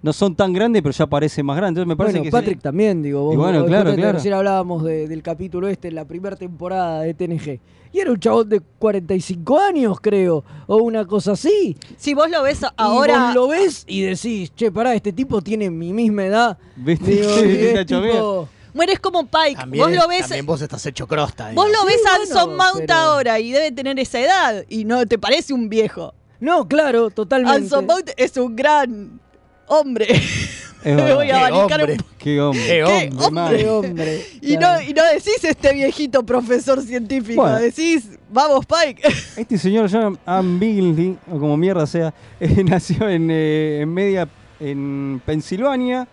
[0.02, 1.80] no son tan grandes, pero ya parecen más grandes.
[1.82, 3.22] Entonces me parece bueno, que Patrick también, digo.
[3.22, 4.12] Vos, Y bueno, vos claro, claro.
[4.12, 7.60] Recién hablábamos de- del capítulo este en la primera temporada de TNG.
[7.94, 10.42] Y era un chabón de 45 años, creo.
[10.66, 11.76] O una cosa así.
[11.98, 13.26] Si vos lo ves Y ahora.
[13.26, 16.58] vos lo ves y decís, che, pará, este tipo tiene mi misma edad.
[16.76, 17.10] ¿Viste?
[17.10, 19.56] Digo, Sí, y es hecho tipo- Mueres como Pike.
[19.56, 20.20] También, vos lo ves.
[20.22, 21.52] también vos estás hecho crosta.
[21.52, 21.72] Vos digamos.
[21.82, 24.86] lo ves Sí, a bueno, Anson Mount pero- ahora y debe tener esa edad y
[24.86, 26.14] no te parece un viejo.
[26.40, 27.56] No, claro, totalmente.
[27.58, 29.20] Anson Mount es un gran
[29.66, 30.06] hombre.
[30.84, 31.92] Me voy a Qué abanicar hombre.
[31.94, 32.66] un Qué hombre.
[32.66, 33.56] Qué hombre, hombre.
[33.58, 34.20] Qué hombre.
[34.40, 37.58] y, no, y no decís este viejito profesor científico, Bueno.
[37.60, 39.02] decís, vamos Pike.
[39.36, 40.18] Este señor John
[40.58, 46.08] Billingsley, o como mierda sea, eh, nació en, eh, en media en Pensilvania,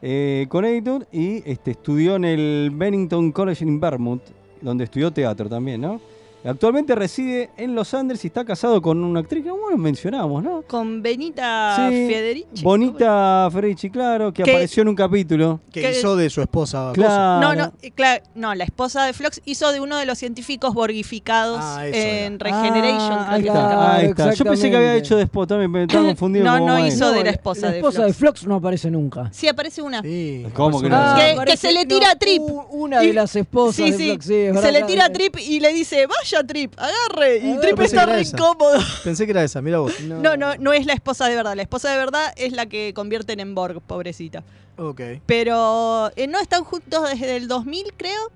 [0.00, 4.22] eh, Connecticut, y este, estudió en el Bennington College en Vermont,
[4.62, 6.00] donde estudió teatro también, ¿no?
[6.46, 10.62] Actualmente reside en Los Angeles y está casado con una actriz que bueno, mencionamos, ¿no?
[10.62, 12.62] Con Benita Sí, Federici.
[12.62, 15.60] Bonita Federici, claro, que Que- apareció en un capítulo.
[15.72, 16.90] Que que- hizo de su esposa.
[16.94, 17.40] Claro.
[17.40, 20.72] No, no, eh, claro, no, la esposa de Flox hizo de uno de los científicos
[20.74, 23.12] borgificados Ah, en Regeneration.
[23.12, 24.34] Ah, creo ahí que está, ahí está.
[24.34, 26.44] Yo pensé que había hecho después también, me estaba confundido.
[26.44, 28.06] No, no hizo de la esposa la de esposa Flox.
[28.08, 29.28] de Flox no aparece nunca.
[29.32, 30.02] Sí, aparece una.
[30.02, 30.46] Sí.
[30.54, 30.96] ¿Cómo que no?
[30.96, 32.42] Ah, que, se le tira a Trip.
[32.70, 35.06] Una de Y- las esposas Sí, de sí, Flox, sí, es se le tira a
[35.08, 35.12] sí.
[35.12, 37.38] Trip y le dice, vaya Trip, agarre.
[37.38, 38.36] Y Ah, Trip está re esa.
[38.36, 38.78] incómodo.
[39.04, 39.98] Pensé que era esa, mira vos.
[40.00, 41.54] No, no, no es la esposa de verdad.
[41.56, 44.42] La esposa de verdad es la que convierten en Borg, pobrecita.
[44.78, 45.00] Ok.
[45.26, 48.30] Pero eh, no están juntos desde el 2000, creo.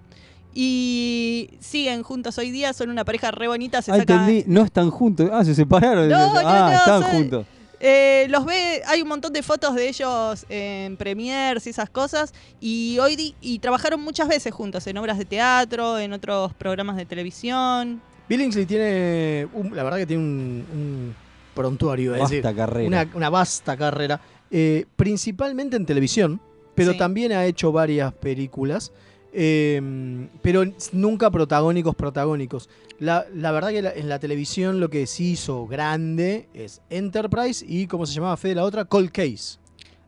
[0.52, 3.82] Y siguen juntos hoy día, son una pareja re bonita.
[3.82, 5.28] Se Ah, sacan- entendí, no están juntos.
[5.32, 6.08] Ah, se separaron.
[6.08, 7.46] No, no, ah, no, están son- juntos.
[7.80, 12.34] Eh, los ve, hay un montón de fotos de ellos en premiers y esas cosas.
[12.60, 16.96] Y hoy di- y trabajaron muchas veces juntos, en obras de teatro, en otros programas
[16.96, 18.02] de televisión.
[18.28, 21.14] Billingsley tiene, un- la verdad que tiene un, un
[21.54, 22.86] prontuario, es Vasta decir, carrera.
[22.86, 24.20] Una, una vasta carrera,
[24.50, 26.40] eh, principalmente en televisión,
[26.74, 26.98] pero Sí.
[26.98, 28.92] también ha hecho varias películas,
[29.32, 32.68] eh, pero nunca protagónicos protagónicos.
[32.98, 37.64] La, la verdad que la- en la televisión lo que sí hizo grande es Enterprise
[37.66, 38.84] y, ¿cómo se llamaba Fede la otra?
[38.84, 39.58] Cold Case.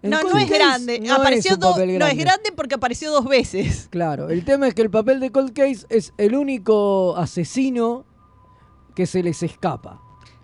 [0.03, 0.99] No, no es grande.
[1.01, 3.87] no apareció es do- papel no es grande porque apareció dos veces.
[3.91, 8.05] Claro, el tema es que el papel de Cold Case es el único asesino
[8.97, 10.01] que se les escapa.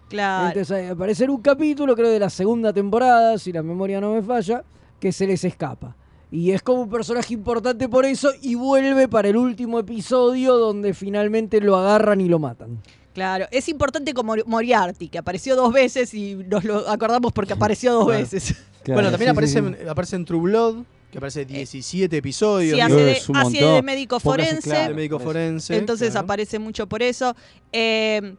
[0.08, 0.46] Claro.
[0.48, 4.12] Entonces hay- aparece en un capítulo, creo de la segunda temporada, si la memoria no
[4.14, 4.62] me falla,
[5.00, 5.96] que se les escapa.
[6.30, 10.92] Y es como un personaje importante por eso y vuelve para el último episodio donde
[10.94, 12.82] finalmente lo agarran y lo matan.
[13.14, 17.92] Claro, es importante como Moriarty, que apareció dos veces y nos lo acordamos porque apareció
[17.94, 18.20] dos Claro.
[18.20, 18.54] veces.
[18.86, 20.76] bueno, también sí, aparece, sí, en- aparece en True Blood,
[21.10, 22.74] que aparece 17 episodios.
[22.76, 23.74] Sí, hace de, es un hace montón.
[23.76, 24.60] de médico forense.
[24.68, 25.76] claro, de médico forense.
[25.76, 26.24] Entonces claro.
[26.26, 27.34] aparece mucho por eso.
[27.72, 28.34] Eh,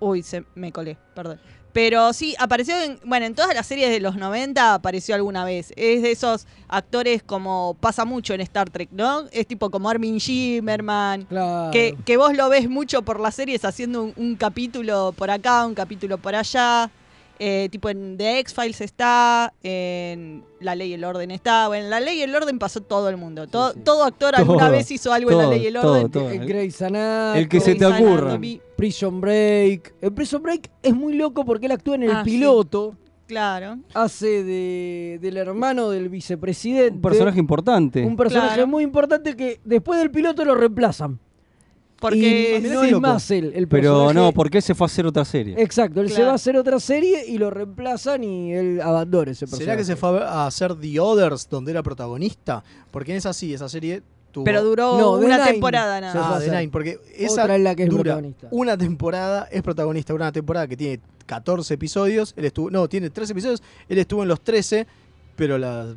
[0.00, 1.38] uy, se me colé, perdón.
[1.76, 5.74] Pero sí, apareció en, bueno, en todas las series de los 90 apareció alguna vez.
[5.76, 9.24] Es de esos actores como pasa mucho en Star Trek, ¿no?
[9.30, 11.70] Es tipo como Armin Shimmerman, Claro.
[11.72, 15.66] que, que vos lo ves mucho por las series haciendo un, un capítulo por acá,
[15.66, 16.90] un capítulo por allá.
[17.38, 21.68] Eh, tipo en The X-Files está, en La Ley y el Orden está.
[21.68, 23.46] Bueno, en La Ley y el Orden pasó todo el mundo.
[23.46, 26.10] Todo, todo actor alguna vez hizo algo en La Ley y el todo, Orden.
[26.10, 26.30] todo.
[26.30, 27.40] En Grey's Anatomy.
[27.40, 28.40] El que se te Grey's ocurra.
[28.76, 29.94] Prison Break.
[30.00, 32.30] En Prison Break es muy loco porque él actúa en el Ah, sí.
[32.30, 32.94] piloto.
[33.26, 33.78] Claro.
[33.92, 36.94] Hace de, del hermano del vicepresidente.
[36.94, 38.04] Un personaje importante.
[38.04, 38.66] Un personaje Claro.
[38.68, 41.18] muy importante que después del piloto lo reemplazan.
[41.98, 43.52] Porque Y no es más él.
[43.54, 45.54] El Pero no, porque él se fue a hacer otra serie.
[45.58, 49.46] Exacto, él se va a hacer otra serie y lo reemplazan y él abandona ese
[49.46, 49.64] personaje.
[49.64, 52.62] ¿Será que se fue a hacer The Others donde era protagonista?
[52.90, 54.44] Porque en esa sí, esa serie tuvo...
[54.44, 56.26] Pero duró No, una Nine temporada nada se más.
[56.28, 56.58] fue a Ah, The.
[56.60, 58.48] Nine, porque esa Otra es la que es dura protagonista.
[58.50, 63.32] una temporada, es protagonista una temporada que tiene 14 episodios, él estuvo, no, tiene 13
[63.32, 64.86] episodios, él estuvo en los 13,
[65.34, 65.94] pero la-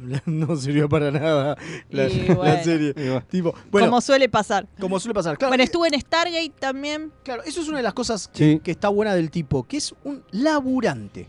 [0.26, 1.56] no sirvió para nada
[1.90, 2.64] la, Y la bueno.
[2.64, 2.88] serie.
[2.96, 3.22] Y bueno.
[3.28, 4.66] Tipo, bueno, como suele pasar.
[4.80, 5.38] como suele pasar.
[5.38, 7.12] Claro, bueno, estuvo en Stargate también.
[7.22, 8.60] claro, eso es una de las cosas que, Sí.
[8.62, 11.28] que está buena del tipo, que es un laburante,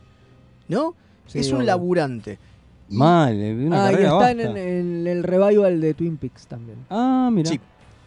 [0.68, 0.96] ¿no?
[1.28, 2.38] Sí, es un laburante.
[2.90, 6.78] Mal, eh, una Ah, y está en, en el revival de Twin Peaks también.
[6.90, 7.50] Ah, mira.
[7.50, 7.60] Sí.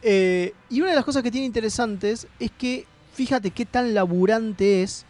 [0.03, 2.85] Eh, y una de las cosas que tiene interesantes es que,
[3.15, 5.05] fíjate qué tan laburante es,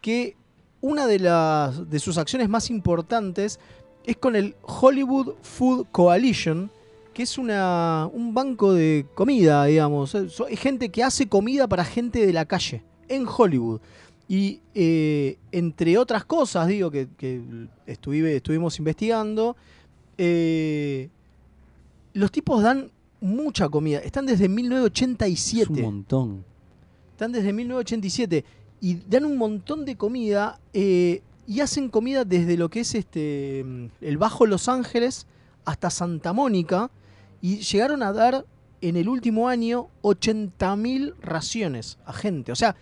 [0.00, 0.36] que
[0.80, 3.58] una de, las, de sus acciones más importantes
[4.04, 6.70] es con el Hollywood Food Coalition,
[7.14, 10.14] que es una, un banco de comida, digamos.
[10.14, 13.80] Es es gente que hace comida para gente de la calle, en Hollywood.
[14.28, 17.40] Y eh, entre otras cosas, digo, que, que
[17.86, 19.56] estuve- estuvimos investigando,
[20.16, 21.08] eh,
[22.12, 22.90] los tipos dan
[23.20, 23.98] mucha comida.
[23.98, 25.82] Están desde Es un 1987.
[25.82, 26.44] montón.
[27.12, 28.44] Están desde 1987
[28.80, 33.60] y dan un montón de comida eh, y hacen comida desde lo que es este
[34.00, 35.26] el Bajo Los Ángeles
[35.64, 36.90] hasta Santa Mónica
[37.42, 38.44] y llegaron a dar
[38.80, 42.52] en el último año 80.000 raciones a gente.
[42.52, 42.76] O sea,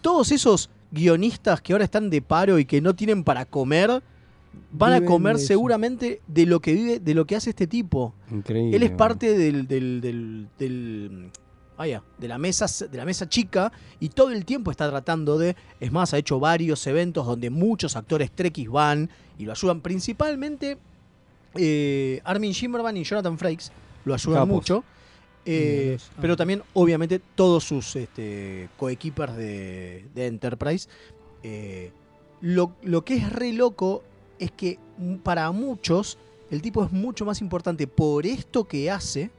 [0.00, 4.02] todos esos guionistas que ahora están de paro y que no tienen para comer
[4.72, 8.14] van a comer de seguramente de lo que vive, de lo que hace este tipo.
[8.30, 8.76] Increíble.
[8.76, 11.30] Él es parte del, del, del, del-
[11.82, 15.56] vaya, de la mesa de la mesa chica y todo el tiempo está tratando de,
[15.80, 20.78] es más, ha hecho varios eventos donde muchos actores trekkies van y lo ayudan, principalmente
[21.56, 23.72] eh, Armin Shimmerman y Jonathan Frakes
[24.04, 24.54] lo ayudan Capos.
[24.54, 24.84] mucho.
[25.44, 26.18] eh, ah.
[26.20, 30.88] pero también, obviamente, todos sus este, coequippers de, de Enterprise.
[31.42, 31.90] eh,
[32.40, 34.04] lo, lo que es re loco
[34.38, 36.16] es que mm, para muchos
[36.50, 39.30] el tipo es mucho más importante por esto que hace,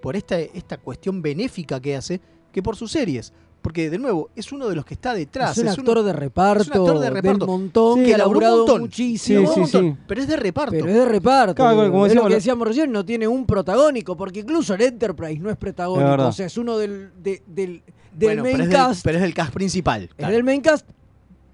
[0.00, 2.20] por esta, esta cuestión benéfica que hace,
[2.52, 3.32] que por sus series.
[3.62, 5.58] Porque, de nuevo, es uno de los que está detrás.
[5.58, 7.38] es un es actor de reparto, es un actor de reparto.
[7.40, 8.80] del montón, Sí, que ha laburado montón.
[8.82, 9.52] muchísimo.
[9.52, 9.98] Sí, montón.
[10.06, 10.70] Pero es de reparto.
[10.70, 11.54] Pero es de reparto.
[11.56, 14.82] Claro, como es decíamos lo que decíamos recién, no tiene un protagónico, porque incluso el
[14.82, 16.28] Enterprise no es protagónico.
[16.28, 17.82] o sea, es uno del, de- del,
[18.12, 19.00] del Bueno, main pero, es del, cast.
[19.04, 20.02] pero es del cast principal.
[20.04, 20.32] es claro.
[20.34, 20.88] del main cast,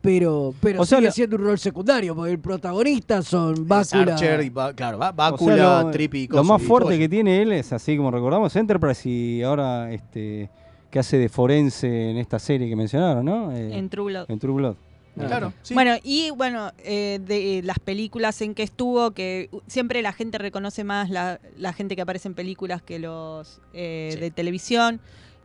[0.02, 4.14] pero, pero O sea, sigue la- siendo un rol secundario, porque el protagonista son Bácula.
[4.14, 7.40] Archer y Ba- claro, O Bácula, sea, lo, Trip y lo más fuerte que tiene
[7.40, 10.50] él es así como recordamos Enterprise y ahora este
[10.90, 13.50] que hace de forense en esta serie que mencionaron, ¿no?
[13.52, 14.26] Eh, En True Blood.
[14.30, 14.76] en True Blood.
[15.14, 15.74] Claro, sí.
[15.74, 20.38] Bueno, y bueno, eh, de eh, las películas en que estuvo, que siempre la gente
[20.38, 25.00] reconoce más la, la gente que aparece en películas que los eh, de televisión,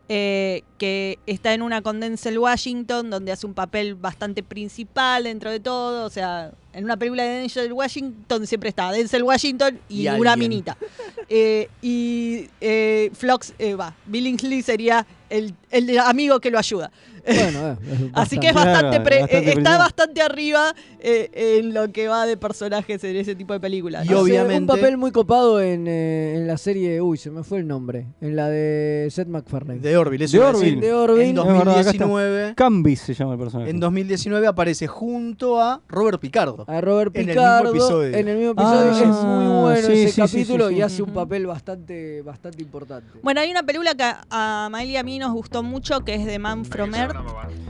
[0.10, 5.52] eh, que está en una con Denzel Washington, donde hace un papel bastante principal dentro
[5.52, 10.04] de todo, o sea, en una película de Denzel Washington siempre está Denzel Washington y,
[10.04, 10.50] Y una alguien.
[10.50, 10.78] minita.
[11.30, 16.90] Eh, y eh, Flox, eh, va, Billingsley sería el, el amigo que lo ayuda.
[17.26, 19.02] Bueno, eh, es Así que es bastante.
[19.02, 23.36] pre- bastante eh, está bastante arriba eh, en lo que va de personajes en ese
[23.36, 24.06] tipo de películas.
[24.06, 24.20] Y ¿no?
[24.20, 27.02] Hace obviamente- Un papel muy copado en, eh, en la serie.
[27.02, 28.06] Uy, se me fue el nombre.
[28.22, 29.82] En la de Seth MacFarlane.
[29.82, 30.44] De Orville, eso De.
[30.46, 30.80] Orville.
[30.80, 31.30] De Orville.
[31.32, 32.06] En Es verdad, acá está.
[32.06, 33.70] 2019, Cambis se llama el personaje.
[33.72, 36.64] en 2019 aparece junto a Robert Picardo.
[36.70, 37.72] A Robert En el Picardo.
[37.72, 38.18] mismo episodio.
[38.18, 38.92] En el mismo episodio.
[38.94, 40.80] Ah, es muy bueno sí, ese sí, capítulo sí, sí.
[40.80, 43.08] y hace un papel bastante, bastante importante.
[43.24, 46.26] Bueno, hay una película que a, Mael y a mí nos gustó mucho, que es
[46.26, 47.16] The Man from Earth,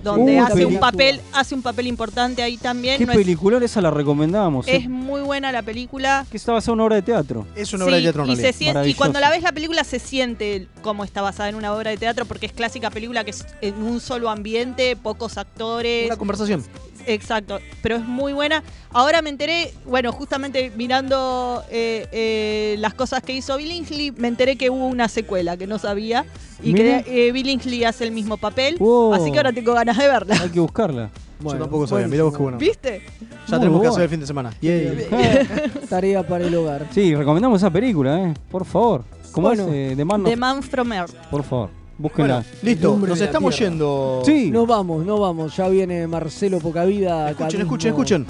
[0.03, 0.79] donde Uh, hace un película.
[0.79, 2.97] papel, hace un papel importante ahí también.
[2.97, 4.67] Qué No es, peliculón esa la recomendábamos.
[4.67, 6.25] es eh, muy buena la película.
[6.31, 7.45] que está basada en una obra de teatro.
[7.55, 8.81] Es una obra de teatro en y, se realidad.
[8.83, 11.91] sien- y cuando la ves la película se siente como está basada en una obra
[11.91, 16.07] de teatro porque es clásica película que es en un solo ambiente, pocos actores.
[16.07, 16.63] Una conversación.
[17.07, 18.63] Exacto, pero es muy buena.
[18.91, 24.55] Ahora me enteré, bueno, justamente mirando eh, eh, las cosas que hizo Billingsley, me enteré
[24.57, 26.25] que hubo una secuela que no sabía
[26.61, 27.03] y Mira.
[27.03, 28.75] que eh, Billingsley hace el mismo papel.
[28.79, 29.13] Wow.
[29.13, 30.37] Así que ahora tengo ganas de verla.
[30.41, 31.09] Hay que buscarla.
[31.39, 32.57] Yo tampoco sabía, mirá vos qué bueno.
[32.57, 33.01] ¿Viste?
[33.21, 33.91] Ya Muy tenemos que bueno.
[33.91, 34.53] hacer el fin de semana.
[35.89, 36.87] Tarea para el hogar.
[36.91, 38.33] Sí, recomendamos esa película, ¿eh?
[38.49, 39.03] Por favor.
[39.31, 39.73] ¿Cómo Bueno, es?
[39.73, 41.13] Eh, The Man The of- Man from Earth.
[41.29, 41.69] Por favor.
[41.97, 42.35] Búsquenla.
[42.35, 43.71] Bueno, listo, nos de la estamos tierra.
[43.71, 44.21] yendo.
[44.25, 44.51] Sí.
[44.51, 45.55] Nos vamos, nos vamos.
[45.55, 47.31] Ya viene Marcelo Pocavida.
[47.31, 48.25] Escuchen, escuchen, escuchen.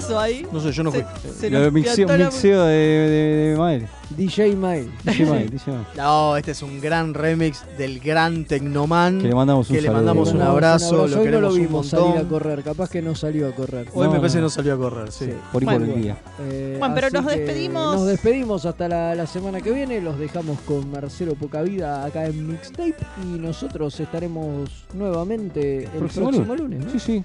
[0.00, 0.46] ¿Qué pasó ahí?
[0.52, 1.04] No sé, yo no fui.
[1.38, 3.86] Se Lo nos de mixeo, piantó la- mixeo de, de, de Mael.
[4.16, 4.90] DJ Mail.
[5.04, 5.86] DJ Mael, DJ Mael.
[5.96, 9.20] No, este es un gran remix del gran Tecnoman.
[9.20, 9.98] Que le mandamos un que le saludo.
[10.04, 12.62] mandamos un abrazo, lo Hoy no queremos lo un vimos salir a correr.
[12.64, 13.86] Capaz que no salió a correr.
[13.94, 14.46] Hoy No, me parece que no.
[14.46, 15.26] no salió a correr, sí.
[15.52, 15.94] Por ahí por Bueno.
[15.94, 16.16] el día.
[16.40, 17.94] Eh, Bueno, pero así nos que despedimos.
[17.96, 20.00] Nos despedimos hasta la, la semana que viene.
[20.00, 22.96] Los dejamos con Marcelo Pocavida acá en Mixtape.
[23.22, 26.84] Y nosotros estaremos nuevamente el próximo, lunes.
[26.84, 26.90] ¿no?
[26.90, 27.24] Sí, sí.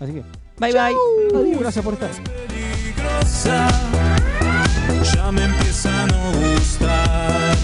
[0.00, 0.22] Así que.
[0.58, 0.94] Bye Chau.
[1.32, 1.40] bye.
[1.40, 2.10] Adiós, gracias por estar.
[5.14, 7.56] Ya me empieza a no gustar.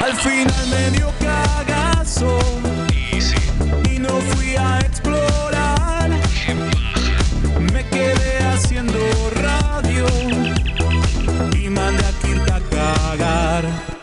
[0.00, 2.38] Al final me dio cagazo.
[3.92, 6.10] Y no fui a explorar.
[7.72, 8.98] Me quedé haciendo
[9.42, 10.06] radio.
[11.60, 13.97] Y mandé a Quinta a cagar.